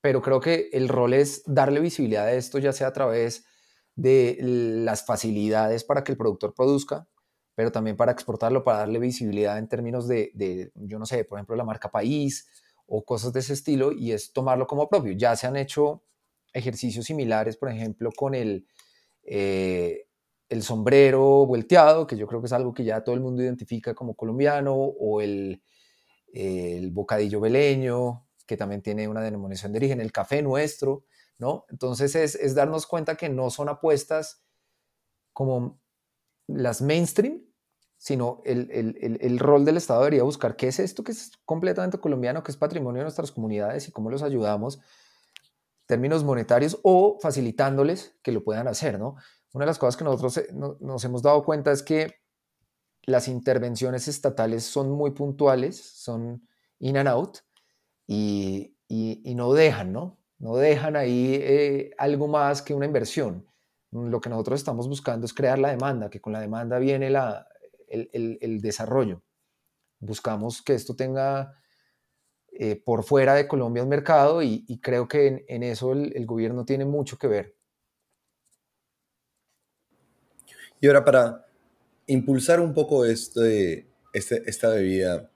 [0.00, 3.44] pero creo que el rol es darle visibilidad a esto, ya sea a través
[3.96, 7.08] de las facilidades para que el productor produzca,
[7.56, 11.38] pero también para exportarlo, para darle visibilidad en términos de, de, yo no sé, por
[11.38, 12.48] ejemplo, la marca país
[12.86, 15.14] o cosas de ese estilo, y es tomarlo como propio.
[15.14, 16.04] Ya se han hecho
[16.56, 18.66] ejercicios similares, por ejemplo, con el,
[19.22, 20.06] eh,
[20.48, 23.94] el sombrero volteado, que yo creo que es algo que ya todo el mundo identifica
[23.94, 25.62] como colombiano, o el,
[26.32, 31.04] el bocadillo veleño, que también tiene una denominación de origen, el café nuestro,
[31.38, 31.66] ¿no?
[31.68, 34.42] Entonces es, es darnos cuenta que no son apuestas
[35.32, 35.80] como
[36.46, 37.42] las mainstream,
[37.98, 41.98] sino el, el, el, rol del Estado debería buscar qué es esto que es completamente
[41.98, 44.80] colombiano, que es patrimonio de nuestras comunidades y cómo los ayudamos
[45.86, 49.16] términos monetarios o facilitándoles que lo puedan hacer, ¿no?
[49.52, 52.16] Una de las cosas que nosotros eh, nos hemos dado cuenta es que
[53.04, 56.46] las intervenciones estatales son muy puntuales, son
[56.80, 57.38] in and out
[58.06, 58.74] y,
[59.34, 60.18] no dejan, ¿no?
[60.38, 63.46] No dejan ahí eh, algo más que una inversión.
[63.92, 67.46] Lo que nosotros estamos buscando es crear la demanda, que con la demanda viene la,
[67.88, 69.22] el desarrollo.
[70.00, 71.54] Buscamos que esto tenga
[72.58, 76.86] eh, por fuera de Colombia un mercado y, creo que en, eso el, gobierno tiene
[76.86, 77.54] mucho que ver.
[80.80, 81.46] Y ahora para
[82.06, 85.30] impulsar un poco este, este, esta bebida,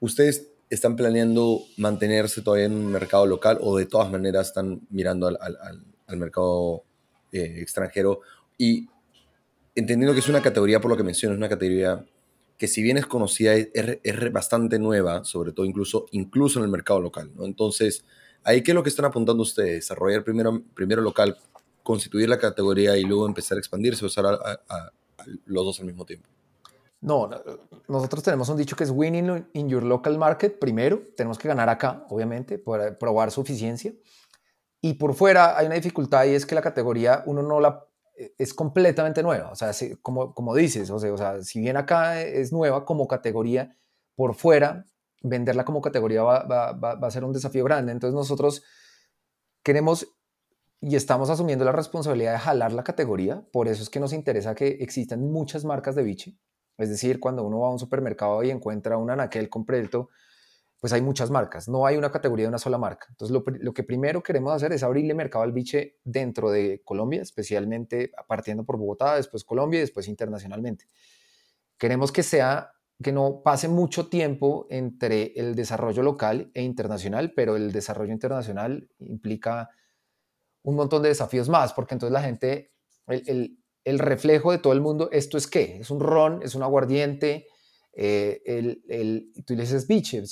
[0.00, 5.28] ¿ustedes están planeando mantenerse todavía en un mercado local o de todas maneras están mirando
[5.28, 5.38] al,
[6.06, 6.82] al, mercado
[7.30, 8.22] eh, extranjero?
[8.58, 8.88] Y
[9.74, 12.04] entendiendo que es una categoría, por lo que mencionas, una categoría
[12.58, 17.00] que si bien es conocida, es, bastante nueva, sobre todo incluso, incluso en el mercado
[17.00, 17.30] local.
[17.40, 18.04] Entonces,
[18.44, 21.36] ahí qué es lo que están apuntando ustedes, desarrollar primero, primero local,
[21.82, 24.92] constituir la categoría y luego empezar a expandirse o usar a,
[25.44, 26.28] los dos al mismo tiempo.
[27.00, 27.30] No,
[27.88, 31.68] nosotros tenemos un dicho que es winning in your local market primero, tenemos que ganar
[31.68, 33.92] acá, obviamente, para probar su eficiencia.
[34.80, 37.86] Y por fuera hay una dificultad y es que la categoría uno no la
[38.38, 39.50] es completamente nueva.
[39.50, 43.76] O sea, como, como dices, o sea, si bien acá es nueva como categoría,
[44.14, 44.86] por fuera,
[45.22, 47.92] venderla como categoría va, va, va, a ser un desafío grande.
[47.92, 48.62] Entonces nosotros
[49.62, 50.08] queremos
[50.80, 53.46] y estamos asumiendo la responsabilidad de jalar la categoría.
[53.52, 56.38] Por eso es que nos interesa que existan muchas marcas de biche.
[56.78, 60.10] Es decir, cuando uno va a un supermercado y encuentra un anaquel completo,
[60.80, 63.06] pues hay muchas marcas, no hay una categoría de una sola marca.
[63.10, 68.12] Entonces, lo, que primero queremos hacer es abrirle mercado al biche dentro de Colombia, especialmente
[68.28, 70.88] partiendo por Bogotá, después Colombia y después internacionalmente.
[71.78, 77.56] Queremos que sea que no pase mucho tiempo entre el desarrollo local e internacional, pero
[77.56, 79.70] el desarrollo internacional implica
[80.62, 82.72] un montón de desafíos más, porque entonces la gente,
[83.06, 85.78] el, el reflejo de todo el mundo, ¿esto es qué?
[85.78, 86.40] ¿Es un ron?
[86.42, 87.46] ¿Es un aguardiente?
[87.98, 90.22] Eh, el, el, tú le dices, biche,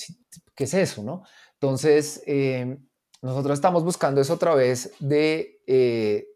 [0.54, 1.02] ¿qué es eso?
[1.02, 1.22] ¿no?
[1.54, 2.76] Entonces, eh,
[3.22, 6.26] nosotros estamos buscando eso a través de eh,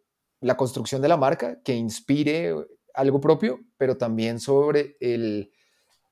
[0.40, 2.54] la construcción de la marca que inspire
[2.94, 5.52] algo propio, pero también sobre el,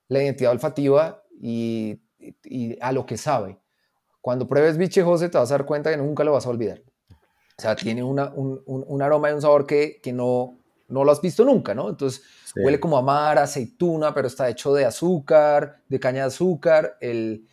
[0.09, 1.99] la identidad olfativa y,
[2.45, 3.59] y, a lo que sabe.
[4.21, 6.83] Cuando pruebes biche José te vas a dar cuenta que nunca lo vas a olvidar.
[7.59, 11.05] O sea, tiene una, un, un, un, aroma y un sabor que, que no, no
[11.05, 11.89] lo has visto nunca, ¿no?
[11.89, 12.23] Entonces
[12.57, 16.97] huele como a mar, aceituna, pero está hecho de azúcar, de caña de azúcar.
[17.01, 17.47] El,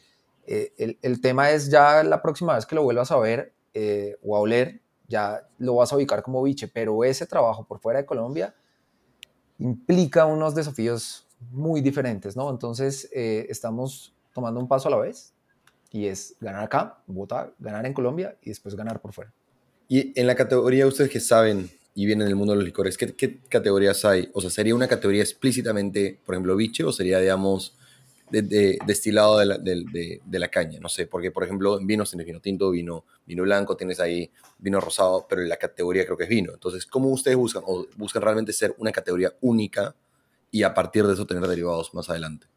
[0.45, 4.35] eh, el, tema es ya la próxima vez que lo vuelvas a ver eh, o
[4.35, 8.05] a oler, ya lo vas a ubicar como biche, pero ese trabajo por fuera de
[8.05, 8.53] Colombia
[9.59, 12.49] implica unos desafíos muy diferentes, ¿no?
[12.49, 15.33] Entonces eh, estamos tomando un paso a la vez
[15.91, 19.31] y es ganar acá, Bogotá, ganar en Colombia y después ganar por fuera.
[19.87, 23.13] Y en la categoría, ustedes que saben y vienen del mundo de los licores, ¿qué,
[23.13, 24.29] ¿qué, categorías hay?
[24.34, 27.75] O sea, ¿sería una categoría explícitamente, por ejemplo, biche o sería, digamos,
[28.32, 30.79] de, destilado de la, de, la, caña?
[30.79, 34.32] No sé, porque, por ejemplo, en vinos tienes vino tinto, vino, vino blanco, tienes ahí
[34.58, 36.51] vino rosado, pero en la categoría creo que es vino.
[36.53, 37.62] Entonces, ¿cómo ustedes buscan?
[37.67, 39.95] ¿O buscan realmente ser una categoría única
[40.49, 42.47] y a partir de eso tener derivados más adelante?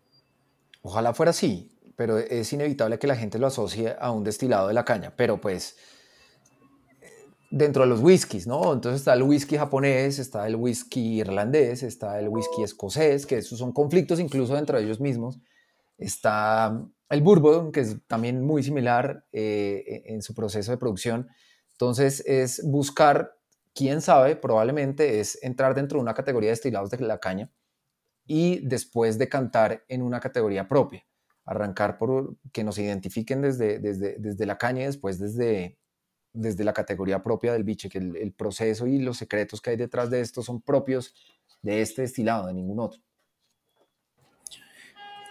[0.80, 4.74] Ojalá fuera así, pero es inevitable que la gente lo asocie a un destilado de
[4.74, 5.76] la caña, pero pues
[7.50, 8.72] dentro de los whiskies, ¿no?
[8.72, 13.58] Entonces está el whisky japonés, está el whisky irlandés, está el whisky escocés, que esos
[13.58, 15.38] son conflictos incluso dentro de ellos mismos.
[15.98, 21.28] Está el bourbon, que es también muy similar eh, en su proceso de producción.
[21.72, 23.32] Entonces es buscar,
[23.74, 27.50] quién sabe, probablemente es entrar dentro de una categoría de destilados de la caña
[28.26, 31.04] y después decantar en una categoría propia.
[31.44, 35.78] Arrancar por que nos identifiquen desde, desde, desde la caña y después desde,
[36.36, 40.10] desde la categoría propia del biche, que el, proceso y los secretos que hay detrás
[40.10, 41.14] de esto son propios
[41.62, 43.00] de este destilado, de ningún otro.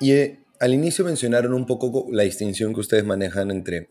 [0.02, 3.90] Y eh, al inicio mencionaron un poco la distinción que ustedes manejan entre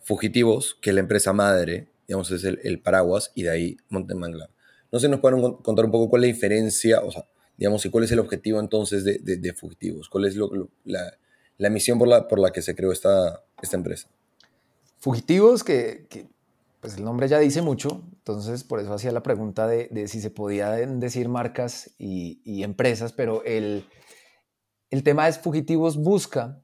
[0.00, 4.50] Fugitivos, que es la empresa madre, digamos, es el, paraguas, y de ahí Montemanglar.
[4.90, 7.26] No sé, nos pueden contar un poco cuál es la diferencia, o sea,
[7.58, 10.36] digamos, y cuál es el objetivo entonces de, Fugitivos, cuál es
[10.84, 14.08] la, misión por la, por la que se creó esta, esta empresa.
[14.98, 16.26] Fugitivos, que, que
[16.80, 20.30] pues el nombre ya dice mucho, entonces por eso hacía la pregunta de, si se
[20.30, 23.88] podían decir marcas y, empresas, pero el,
[24.90, 26.62] el tema es Fugitivos busca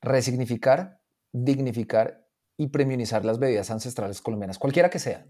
[0.00, 1.00] resignificar,
[1.32, 5.26] dignificar y premionizar las bebidas ancestrales colombianas, cualquiera que sea.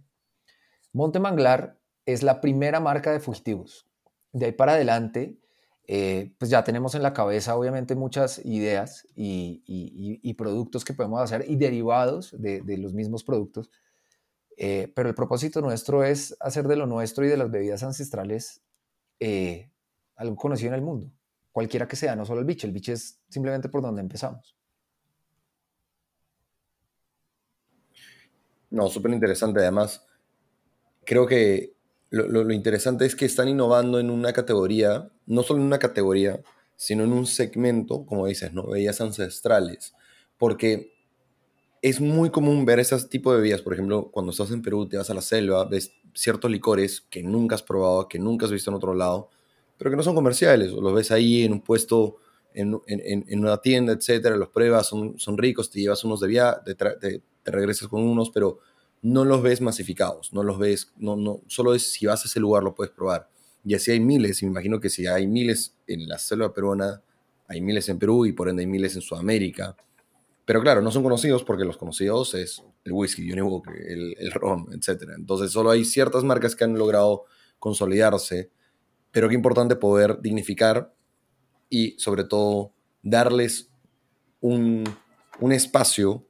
[0.93, 3.88] Monte Manglar es la primera marca de Fugitivos.
[4.33, 5.42] De ahí para adelante,
[5.88, 11.45] eh, pues ya tenemos en la cabeza obviamente muchas ideas y, productos que podemos hacer
[11.49, 13.71] y derivados de, los mismos productos.
[14.57, 18.62] Eh, pero el propósito nuestro es hacer de lo nuestro y de las bebidas ancestrales
[19.18, 19.71] eh,
[20.16, 21.11] algo conocido en el mundo,
[21.53, 24.57] cualquiera que sea, no solo el biche, el biche es simplemente por donde empezamos.
[28.71, 29.61] No, súper interesante.
[29.61, 30.07] Además,
[31.05, 31.75] creo que
[32.12, 36.42] lo, interesante es que están innovando en una categoría, no solo en una categoría,
[36.77, 38.66] sino en un segmento, como dices, ¿no?
[38.66, 39.94] Bebidas ancestrales.
[40.37, 40.92] Porque
[41.81, 43.62] es muy común ver ese tipo de bebidas.
[43.62, 47.22] Por ejemplo, cuando estás en Perú, te vas a la selva, ves ciertos licores que
[47.22, 49.31] nunca has probado, que nunca has visto en otro lado,
[49.79, 50.70] pero que no son comerciales.
[50.70, 52.16] Los ves ahí en un puesto,
[52.53, 52.75] en,
[53.33, 57.88] una tienda, etcétera, los pruebas, son, son ricos, te llevas unos de viaje, te regresas
[57.88, 58.59] con unos, pero
[59.03, 62.41] no los ves masificados, no los ves, no, no, solo es si vas a ese
[62.41, 63.29] lugar lo puedes probar.
[63.65, 67.03] Y así hay miles, me imagino que si hay miles en la selva peruana,
[67.49, 69.77] hay miles en Perú y por ende hay miles en Sudamérica.
[70.45, 74.33] Pero claro, no son conocidos porque los conocidos es el whisky, Johnny Walker, el, el
[74.33, 75.11] ron, etc.
[75.17, 77.25] Entonces solo hay ciertas marcas que han logrado
[77.59, 78.51] consolidarse,
[79.11, 80.93] pero qué importante poder dignificar
[81.69, 83.69] y sobre todo darles
[84.41, 84.85] un,
[85.41, 86.27] un espacio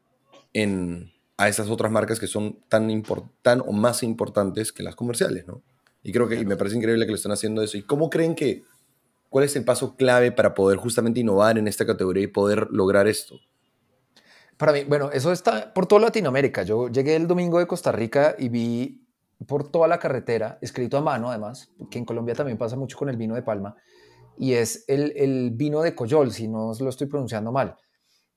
[0.52, 3.02] en, a esas otras marcas que son tan,
[3.42, 5.62] tan o más importantes que las comerciales, ¿no?
[6.02, 7.76] Y creo que me parece increíble que lo están haciendo eso.
[7.78, 8.64] ¿Y cómo creen que,
[9.28, 13.06] cuál es el paso clave para poder justamente innovar en esta categoría y poder lograr
[13.06, 13.36] esto?
[14.56, 16.64] Para mí, bueno, eso está por toda Latinoamérica.
[16.64, 19.06] Yo llegué el domingo de Costa Rica y vi
[19.46, 23.08] por toda la carretera, escrito a mano además, que en Colombia también pasa mucho con
[23.08, 23.74] el vino de palma,
[24.38, 27.76] y es el, el vino de Coyol, si no lo estoy pronunciando mal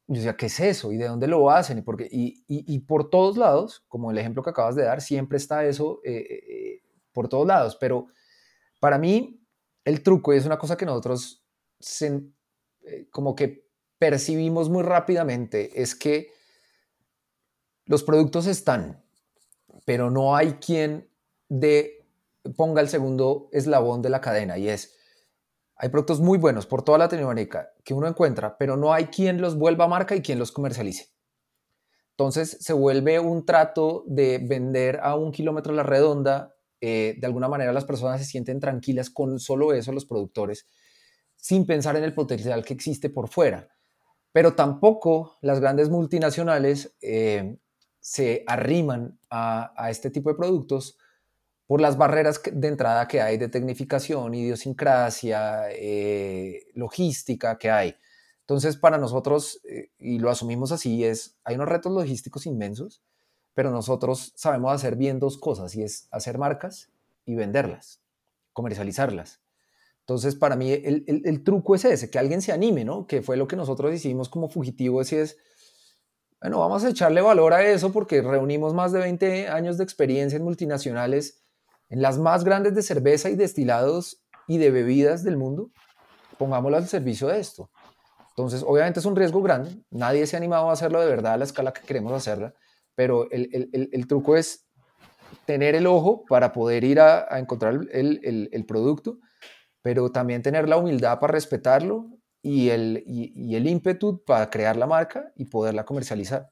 [0.07, 0.91] yo decía, ¿qué es eso?
[0.91, 1.83] ¿Y de dónde lo hacen?
[2.11, 5.99] ¿Y, y, por todos lados, como el ejemplo que acabas de dar, siempre está eso
[6.03, 7.75] eh, eh, eh, por todos lados.
[7.79, 8.07] Pero
[8.79, 9.41] para mí,
[9.83, 11.43] el truco es una cosa que nosotros
[13.09, 16.29] como que percibimos muy rápidamente, es que
[17.85, 19.03] los productos están,
[19.85, 21.09] pero no hay quien
[21.49, 22.05] de,
[22.55, 24.94] ponga el segundo eslabón de la cadena y es,
[25.77, 29.57] hay productos muy buenos por toda Latinoamérica que uno encuentra, pero no hay quien los
[29.57, 31.09] vuelva marca y quien los comercialice.
[32.11, 36.55] Entonces se vuelve un trato de vender a un kilómetro a la redonda.
[36.79, 40.65] Eh, de alguna manera las personas se sienten tranquilas con solo eso, los productores,
[41.35, 43.67] sin pensar en el potencial que existe por fuera.
[44.31, 47.57] Pero tampoco las grandes multinacionales eh,
[47.99, 50.97] se arriman a, a este tipo de productos
[51.67, 57.95] por las barreras de entrada que hay de tecnificación, idiosincrasia, eh, logística que hay.
[58.41, 63.01] Entonces, para nosotros, eh, y lo asumimos así, es, hay unos retos logísticos inmensos,
[63.55, 66.91] pero nosotros sabemos hacer bien dos cosas, y es hacer marcas
[67.25, 68.01] y venderlas,
[68.53, 69.41] comercializarlas.
[70.01, 73.07] Entonces, para mí, el, truco es ese, que alguien se anime, ¿no?
[73.07, 75.37] Que fue lo que nosotros hicimos como fugitivo, así es,
[76.39, 80.37] bueno, vamos a echarle valor a eso porque reunimos más de 20 años de experiencia
[80.37, 81.44] en multinacionales,
[81.89, 85.71] en las más grandes de cerveza y destilados y de bebidas del mundo,
[86.37, 87.69] pongámoslo al servicio de esto.
[88.29, 91.37] Entonces, obviamente es un riesgo grande, nadie se ha animado a hacerlo de verdad a
[91.37, 92.53] la escala que queremos hacerla,
[92.93, 94.67] pero el, truco es
[95.45, 99.19] tener el ojo para poder ir a, a encontrar el producto
[99.85, 102.07] pero también tener la humildad para respetarlo
[102.41, 106.49] y el, y, el ímpetu para crear la marca y poderla comercializar.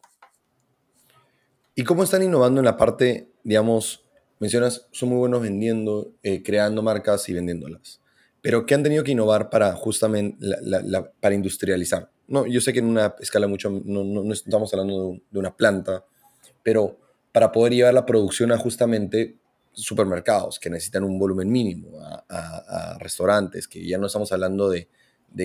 [1.73, 4.02] ¿Y cómo están innovando en la parte, digamos,
[4.43, 7.99] mencionas, son muy buenos vendiendo, eh, creando marcas y vendiéndolas?
[8.41, 10.37] Pero ¿qué han tenido que innovar para justamente,
[11.19, 12.11] para industrializar?
[12.27, 16.05] No, yo sé que en una escala mucho, no, no, estamos hablando de una planta,
[16.61, 16.99] pero
[17.31, 19.37] para poder llevar la producción a justamente
[19.71, 24.87] supermercados que necesitan un volumen mínimo, a, restaurantes, que ya no estamos hablando de,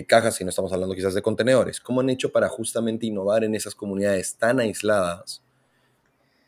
[0.06, 1.80] cajas, sino estamos hablando quizás de contenedores.
[1.80, 5.42] ¿Cómo han hecho para justamente innovar en esas comunidades tan aisladas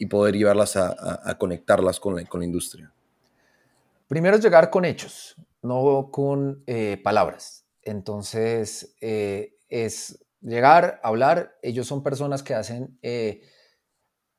[0.00, 2.90] y poder llevarlas a, conectarlas con la, industria?
[4.08, 7.66] Primero llegar con hechos, no con eh, palabras.
[7.82, 11.58] Entonces, eh, es llegar, hablar.
[11.60, 13.42] Ellos son personas que hacen eh,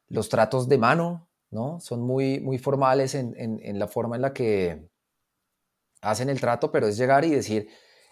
[0.09, 1.79] los tratos de mano, ¿no?
[1.79, 4.89] Son muy, muy formales en, la forma en la que
[6.01, 7.69] hacen el trato, pero es llegar y decir,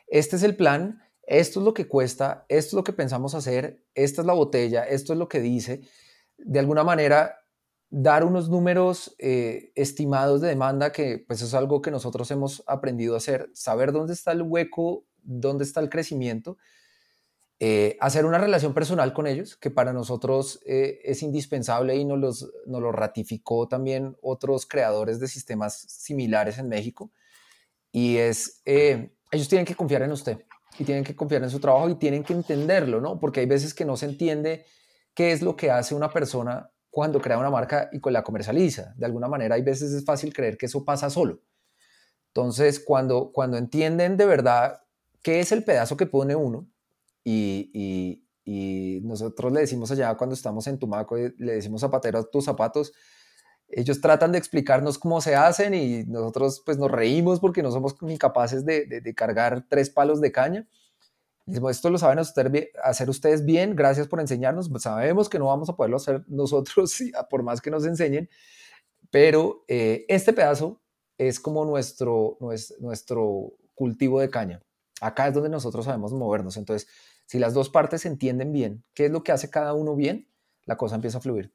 [0.08, 3.84] este es el plan, esto es lo que cuesta, esto es lo que pensamos hacer,
[3.96, 5.82] esta es la botella, esto es lo que dice.
[6.38, 7.39] De alguna manera,
[7.90, 13.16] dar unos números eh, estimados de demanda, que pues es algo que nosotros hemos aprendido
[13.16, 16.58] a hacer, saber dónde está el hueco, dónde está el crecimiento
[17.62, 22.18] eh, hacer una relación personal con ellos, que para nosotros eh, es indispensable y nos,
[22.18, 27.12] los, nos lo ratificó también otros creadores de sistemas similares en México.
[27.92, 30.38] Y es, ellos tienen que confiar en usted
[30.78, 33.20] y tienen que confiar en su trabajo y tienen que entenderlo, ¿no?
[33.20, 34.66] Porque hay veces que no se entiende
[35.14, 38.94] qué es lo que hace una persona cuando crea una marca y la comercializa.
[38.98, 41.42] De alguna manera, hay veces es fácil creer que eso pasa solo.
[42.28, 44.82] Entonces, cuando, cuando entienden de verdad
[45.22, 46.68] qué es el pedazo que pone uno,
[47.24, 48.26] y,
[49.04, 52.94] nosotros le decimos allá cuando estamos en Tumaco, eh, le decimos zapatero a tus zapatos,
[53.68, 57.96] ellos tratan de explicarnos cómo se hacen y nosotros pues nos reímos porque no somos
[58.02, 60.68] incapaces de, de, cargar tres palos de caña.
[61.70, 65.76] Esto lo saben hacer ustedes bien, gracias por enseñarnos, pues, sabemos que no vamos a
[65.76, 66.98] poderlo hacer nosotros
[67.30, 68.30] por más que nos enseñen,
[69.10, 70.82] pero eh, este pedazo
[71.18, 74.62] es como nuestro, nuestro, nuestro cultivo de caña.
[75.02, 76.58] Acá es donde nosotros sabemos movernos.
[76.58, 76.88] Entonces,
[77.26, 80.28] si las dos partes entienden bien qué es lo que hace cada uno bien,
[80.66, 81.54] la cosa empieza a fluir.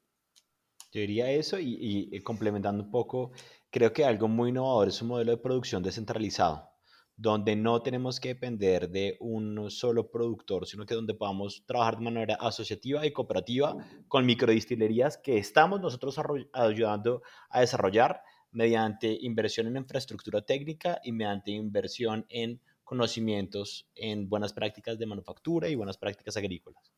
[0.91, 1.77] Yo diría eso y,
[2.11, 3.31] y complementando un poco,
[3.69, 6.69] creo que algo muy innovador es un modelo de producción descentralizado,
[7.17, 12.03] donde no tenemos que depender de un solo productor, sino que donde podamos trabajar de
[12.03, 13.75] manera asociativa y cooperativa
[14.07, 16.19] con microdistillerías que estamos nosotros
[16.53, 24.53] ayudando a desarrollar mediante inversión en infraestructura técnica y mediante inversión en conocimientos en buenas
[24.53, 26.93] prácticas de manufactura y buenas prácticas agrícolas.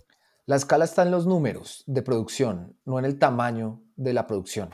[0.46, 4.70] La escala está en los números de producción, no en el tamaño de la producción.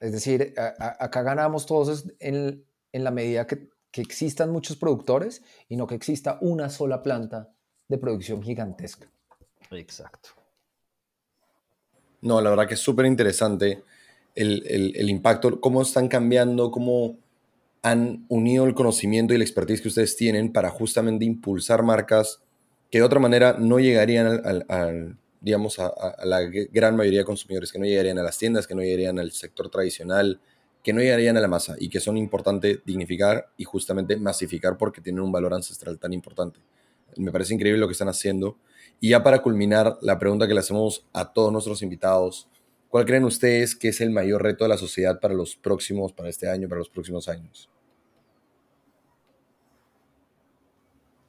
[0.00, 3.68] Es decir, acá ganamos todos en, la medida que,
[4.00, 7.52] existan muchos productores y no que exista una sola planta
[7.88, 9.10] de producción gigantesca.
[9.70, 10.30] Exacto.
[12.20, 13.82] No, la verdad que es súper interesante
[14.34, 17.18] el, el, impacto, cómo están cambiando, cómo
[17.82, 22.40] han unido el conocimiento y la expertise que ustedes tienen para justamente impulsar marcas
[22.90, 25.92] que de otra manera no llegarían al, digamos, a,
[26.24, 26.40] la
[26.72, 29.68] gran mayoría de consumidores, que no llegarían a las tiendas, que no llegarían al sector
[29.68, 30.40] tradicional,
[30.84, 35.00] que no llegarían a la masa y que son importantes dignificar y justamente masificar porque
[35.00, 36.60] tienen un valor ancestral tan importante.
[37.16, 38.58] Me parece increíble lo que están haciendo.
[39.00, 42.50] Y ya para culminar, la pregunta que le hacemos a todos nuestros invitados,
[42.90, 46.28] ¿cuál creen ustedes que es el mayor reto de la sociedad para los próximos, para
[46.28, 47.70] este año, para los próximos años?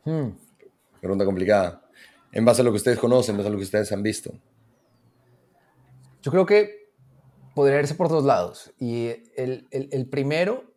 [0.03, 0.31] Hmm.
[0.99, 1.81] Pregunta complicada.
[2.33, 4.33] En base a lo que ustedes conocen, en base a lo que ustedes han visto.
[6.21, 6.84] Yo creo que
[7.55, 8.71] podría irse por dos lados.
[8.77, 10.75] Y el, primero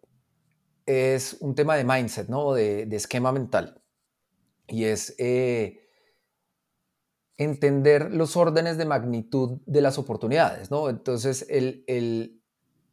[0.87, 2.55] es un tema de mindset, ¿no?
[2.55, 3.83] De, esquema mental.
[4.69, 5.81] Y es eh,
[7.37, 10.89] entender los órdenes de magnitud de las oportunidades, ¿no?
[10.89, 12.41] Entonces, el,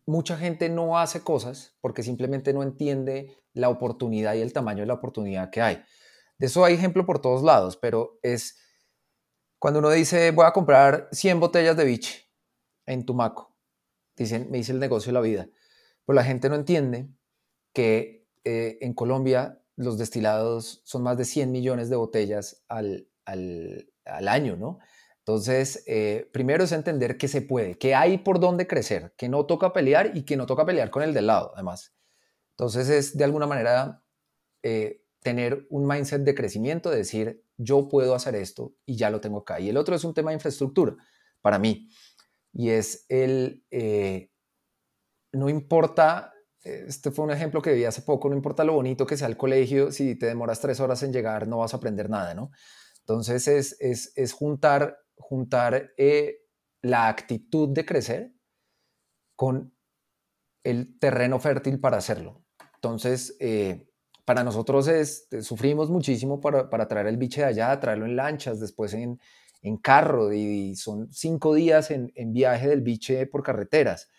[0.06, 4.88] mucha gente no hace cosas porque simplemente no entiende la oportunidad y el tamaño de
[4.88, 5.84] la oportunidad que hay.
[6.38, 8.58] De eso hay ejemplo por todos lados, pero es
[9.60, 12.26] cuando uno dice voy a comprar 100 botellas de biche
[12.86, 13.55] en Tumaco,
[14.24, 15.50] dicen, me dice el negocio de la vida.
[16.06, 17.10] Pues la gente no entiende
[17.74, 23.10] que eh, en Colombia los destilados son más de 100 millones de botellas al,
[24.06, 24.80] año, ¿no?
[25.20, 29.46] Entonces, eh, primero es entender que se puede, que hay por dónde crecer, que no
[29.48, 31.96] toca pelear y que no toca pelear con el del lado, además.
[32.52, 34.04] Entonces, es de alguna manera
[34.62, 39.20] eh, tener un mindset de crecimiento, de decir, yo puedo hacer esto y ya lo
[39.20, 39.60] tengo acá.
[39.60, 40.96] Y el otro es un tema de infraestructura,
[41.42, 41.90] para mí,
[42.56, 44.32] y es el, eh,
[45.32, 46.32] no importa
[46.66, 49.38] este fue un ejemplo que vi hace poco, no importa lo bonito que sea el
[49.38, 52.50] colegio, si te demoras tres horas en llegar no vas a aprender nada, ¿no?
[53.02, 56.40] Entonces es, es, juntar, juntar eh,
[56.82, 58.34] la actitud de crecer
[59.36, 59.76] con
[60.64, 62.44] el terreno fértil para hacerlo.
[62.74, 63.88] Entonces, eh,
[64.26, 68.60] para nosotros es, sufrimos muchísimo para, para, traer el biche de allá, traerlo en lanchas,
[68.60, 69.20] después en,
[69.66, 74.10] en carro, y, son cinco días en, viaje del biche por carreteras.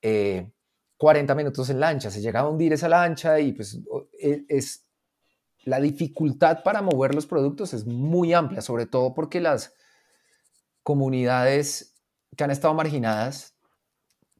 [0.00, 0.50] Eh,
[0.96, 3.78] 40 minutos en lancha, se llega a hundir esa lancha y pues
[4.18, 4.88] e, es,
[5.64, 9.74] la dificultad para mover los productos es muy amplia, sobre todo porque las
[10.82, 11.94] comunidades
[12.34, 13.54] que han estado marginadas,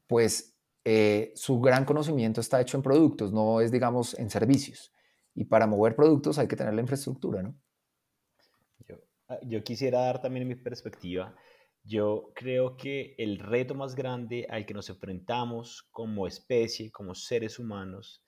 [0.07, 4.91] pues eh, su gran conocimiento está hecho en productos, no es, digamos, en servicios.
[5.35, 7.55] Y para mover productos hay que tener la infraestructura, ¿no?
[9.29, 11.35] Yo, ah, yo quisiera dar también mi perspectiva
[11.83, 17.57] yo creo que el reto más grande al que nos enfrentamos como especie, como seres
[17.57, 18.23] humanos,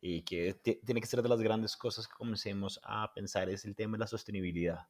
[0.00, 3.74] y que tiene que ser de las grandes cosas que comencemos a pensar es el
[3.76, 4.88] tema de la sostenibilidad.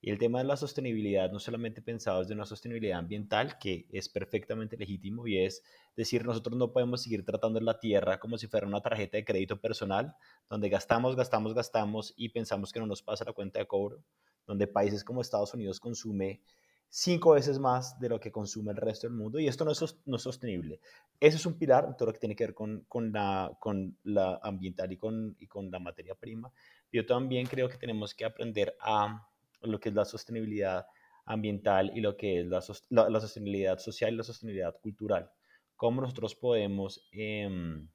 [0.00, 4.10] Y el tema de la sostenibilidad, no solamente pensado desde una sostenibilidad ambiental, que es
[4.10, 5.62] perfectamente legítimo, y es
[5.96, 9.58] decir, nosotros no podemos seguir tratando la tierra como si fuera una tarjeta de crédito
[9.58, 10.14] personal,
[10.50, 14.04] donde gastamos, gastamos, gastamos y pensamos que no nos pasa la cuenta de cobro,
[14.46, 16.40] donde países como Estados Unidos consume
[16.88, 19.98] cinco veces más de lo que consume el resto del mundo y esto no es,
[20.06, 20.78] no sostenible.
[21.18, 24.38] Eso es un pilar, todo lo que tiene que ver con, con, la, con la
[24.42, 26.52] ambiental y con, y con la materia prima.
[26.92, 29.26] Yo también creo que tenemos que aprender a
[29.62, 30.86] lo que es la sostenibilidad
[31.24, 35.30] ambiental y lo que es la, la, sostenibilidad social y la sostenibilidad cultural.
[35.74, 37.88] Cómo nosotros podemos em,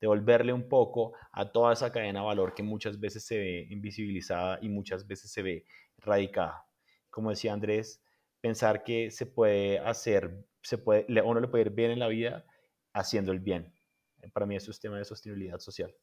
[0.00, 4.58] devolverle un poco a toda esa cadena de valor que muchas veces se ve invisibilizada
[4.62, 5.66] y muchas veces se ve
[5.98, 6.64] radicada.
[7.10, 8.02] Como decía Andrés,
[8.40, 12.46] pensar que se puede hacer, se puede, uno le puede ir bien en la vida
[12.92, 13.72] haciendo el bien.
[14.32, 15.94] Para mí eso es tema de sostenibilidad social.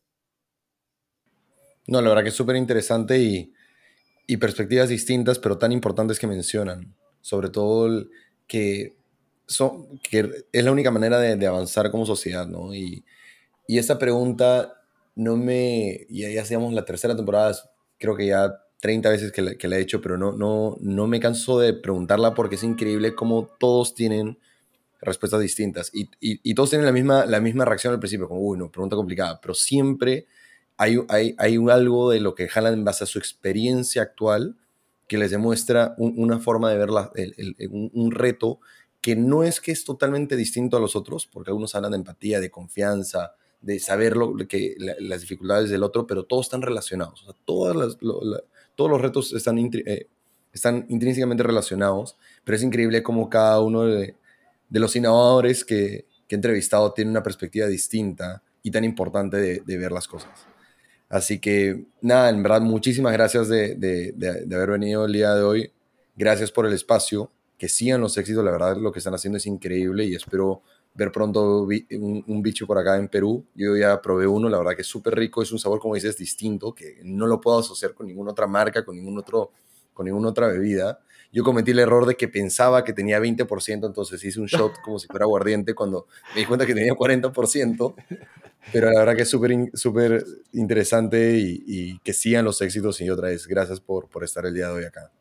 [1.87, 3.53] No, la verdad que es súper interesante y,
[4.27, 6.95] y, perspectivas distintas, pero tan importantes que mencionan.
[7.21, 8.05] Sobre todo
[8.45, 8.97] que,
[9.45, 12.75] son, que es la única manera de, de avanzar como sociedad, ¿no?
[12.75, 13.05] Y,
[13.67, 14.81] y esta pregunta
[15.15, 16.05] no me...
[16.09, 17.55] Ya, ya hacíamos la tercera temporada,
[17.97, 21.59] creo que ya 30 veces que la, he hecho, pero no, no, no me canso
[21.59, 24.37] de preguntarla porque es increíble cómo todos tienen
[25.01, 28.57] respuestas distintas y, y, todos tienen la misma, la misma reacción al principio, como, uy,
[28.57, 30.25] no, pregunta complicada, pero siempre
[30.75, 34.55] hay, hay, hay algo de lo que jalan en base a su experiencia actual
[35.07, 37.11] que les demuestra una forma de ver la,
[37.69, 38.59] un, un, reto
[39.01, 42.41] que no es que es totalmente distinto a los otros, porque algunos hablan de empatía,
[42.41, 47.25] de confianza, de saber lo, que, las dificultades del otro, pero todos están relacionados.
[47.45, 47.97] Todas las,
[48.75, 50.07] todos los retos están, eh,
[50.53, 54.15] están intrínsecamente relacionados, pero es increíble cómo cada uno de,
[54.69, 60.07] los innovadores que, he entrevistado tiene una perspectiva distinta y tan importante de, ver las
[60.07, 60.31] cosas.
[61.09, 65.71] Así que, nada, en verdad, muchísimas gracias de, de, haber venido el día de hoy.
[66.15, 67.31] Gracias por el espacio.
[67.57, 70.61] Que sigan los éxitos, la verdad, lo que están haciendo es increíble y espero
[70.97, 73.45] ver pronto un, bicho por acá en Perú.
[73.53, 76.17] Yo ya probé uno, la verdad que es súper rico, es un sabor, como dices,
[76.17, 79.51] distinto, que no lo puedo asociar con ninguna otra marca, con, ningún otro,
[79.93, 80.99] con ninguna otra bebida.
[81.31, 84.97] Yo cometí el error de que pensaba que tenía 20%, entonces hice un shot como
[84.97, 87.93] si fuera aguardiente cuando me di cuenta que tenía 40%.
[88.73, 92.99] Pero la verdad que es súper súper interesante y, que sigan los éxitos.
[93.01, 95.11] Y otra vez, gracias por, por estar el día de hoy acá.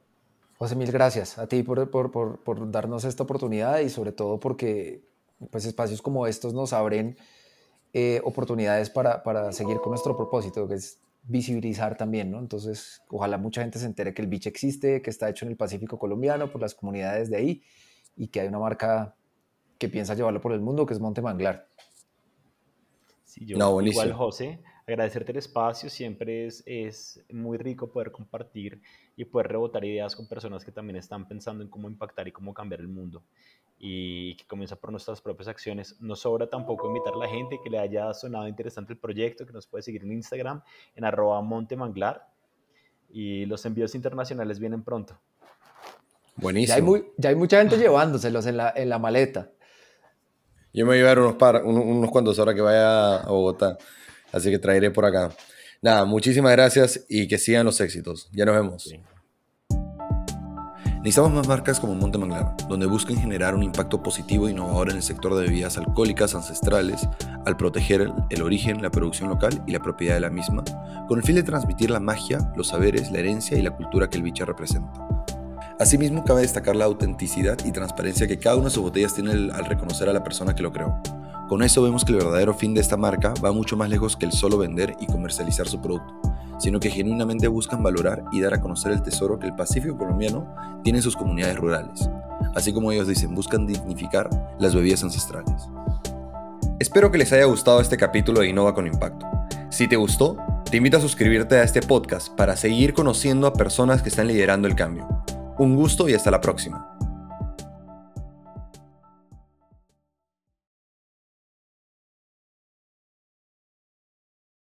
[0.56, 4.40] José, mil gracias a ti por, por, por, por darnos esta oportunidad y sobre todo
[4.40, 5.02] porque
[5.50, 7.16] pues espacios como estos nos abren
[7.92, 12.38] eh, oportunidades para, para, seguir con nuestro propósito, que es visibilizar también, ¿no?
[12.38, 15.56] Entonces, ojalá mucha gente se entere que el biche existe, que está hecho en el
[15.56, 17.62] Pacífico colombiano por las comunidades de ahí
[18.16, 19.14] y que hay una marca
[19.78, 21.68] que piensa llevarlo por el mundo, que es Monte Manglar.
[23.24, 28.80] Sí, yo no, igual, José, agradecerte el espacio, siempre es, es muy rico poder compartir
[29.16, 32.52] y poder rebotar ideas con personas que también están pensando en cómo impactar y cómo
[32.52, 33.24] cambiar el mundo
[33.78, 35.96] y que comienza por nuestras propias acciones.
[36.00, 39.52] No sobra tampoco invitar a la gente que le haya sonado interesante el proyecto, que
[39.52, 40.62] nos puede seguir en Instagram,
[40.94, 42.26] en arroba montemanglar.
[43.08, 45.18] Y los envíos internacionales vienen pronto.
[46.36, 46.68] Buenísimo.
[46.68, 49.50] Ya hay, muy, ya hay mucha gente llevándoselos en la, en la maleta.
[50.72, 53.78] Yo me voy a llevar unos, par, unos, cuantos ahora que vaya a Bogotá,
[54.32, 55.30] así que traeré por acá.
[55.82, 58.28] Nada, muchísimas gracias y que sigan los éxitos.
[58.32, 58.82] Ya nos vemos.
[58.82, 59.00] Sí.
[61.06, 64.96] Necesitamos más marcas como Monte Manglar, donde busquen generar un impacto positivo e innovador en
[64.96, 67.08] el sector de bebidas alcohólicas ancestrales
[67.44, 70.64] al proteger el origen, la producción local y la propiedad de la misma,
[71.06, 74.16] con el fin de transmitir la magia, los saberes, la herencia y la cultura que
[74.16, 74.90] el bicha representa.
[75.78, 79.64] Asimismo, cabe destacar la autenticidad y transparencia que cada una de sus botellas tiene al
[79.64, 81.00] reconocer a la persona que lo creó.
[81.48, 84.26] Con eso vemos que el verdadero fin de esta marca va mucho más lejos que
[84.26, 86.14] el solo vender y comercializar su producto
[86.58, 90.54] sino que genuinamente buscan valorar y dar a conocer el tesoro que el Pacífico colombiano
[90.82, 92.08] tiene en sus comunidades rurales.
[92.54, 95.68] Así como ellos dicen, buscan dignificar las bebidas ancestrales.
[96.78, 99.26] Espero que les haya gustado este capítulo de Innova con Impacto.
[99.70, 100.36] Si te gustó,
[100.70, 104.68] te invito a suscribirte a este podcast para seguir conociendo a personas que están liderando
[104.68, 105.06] el cambio.
[105.58, 106.95] Un gusto y hasta la próxima.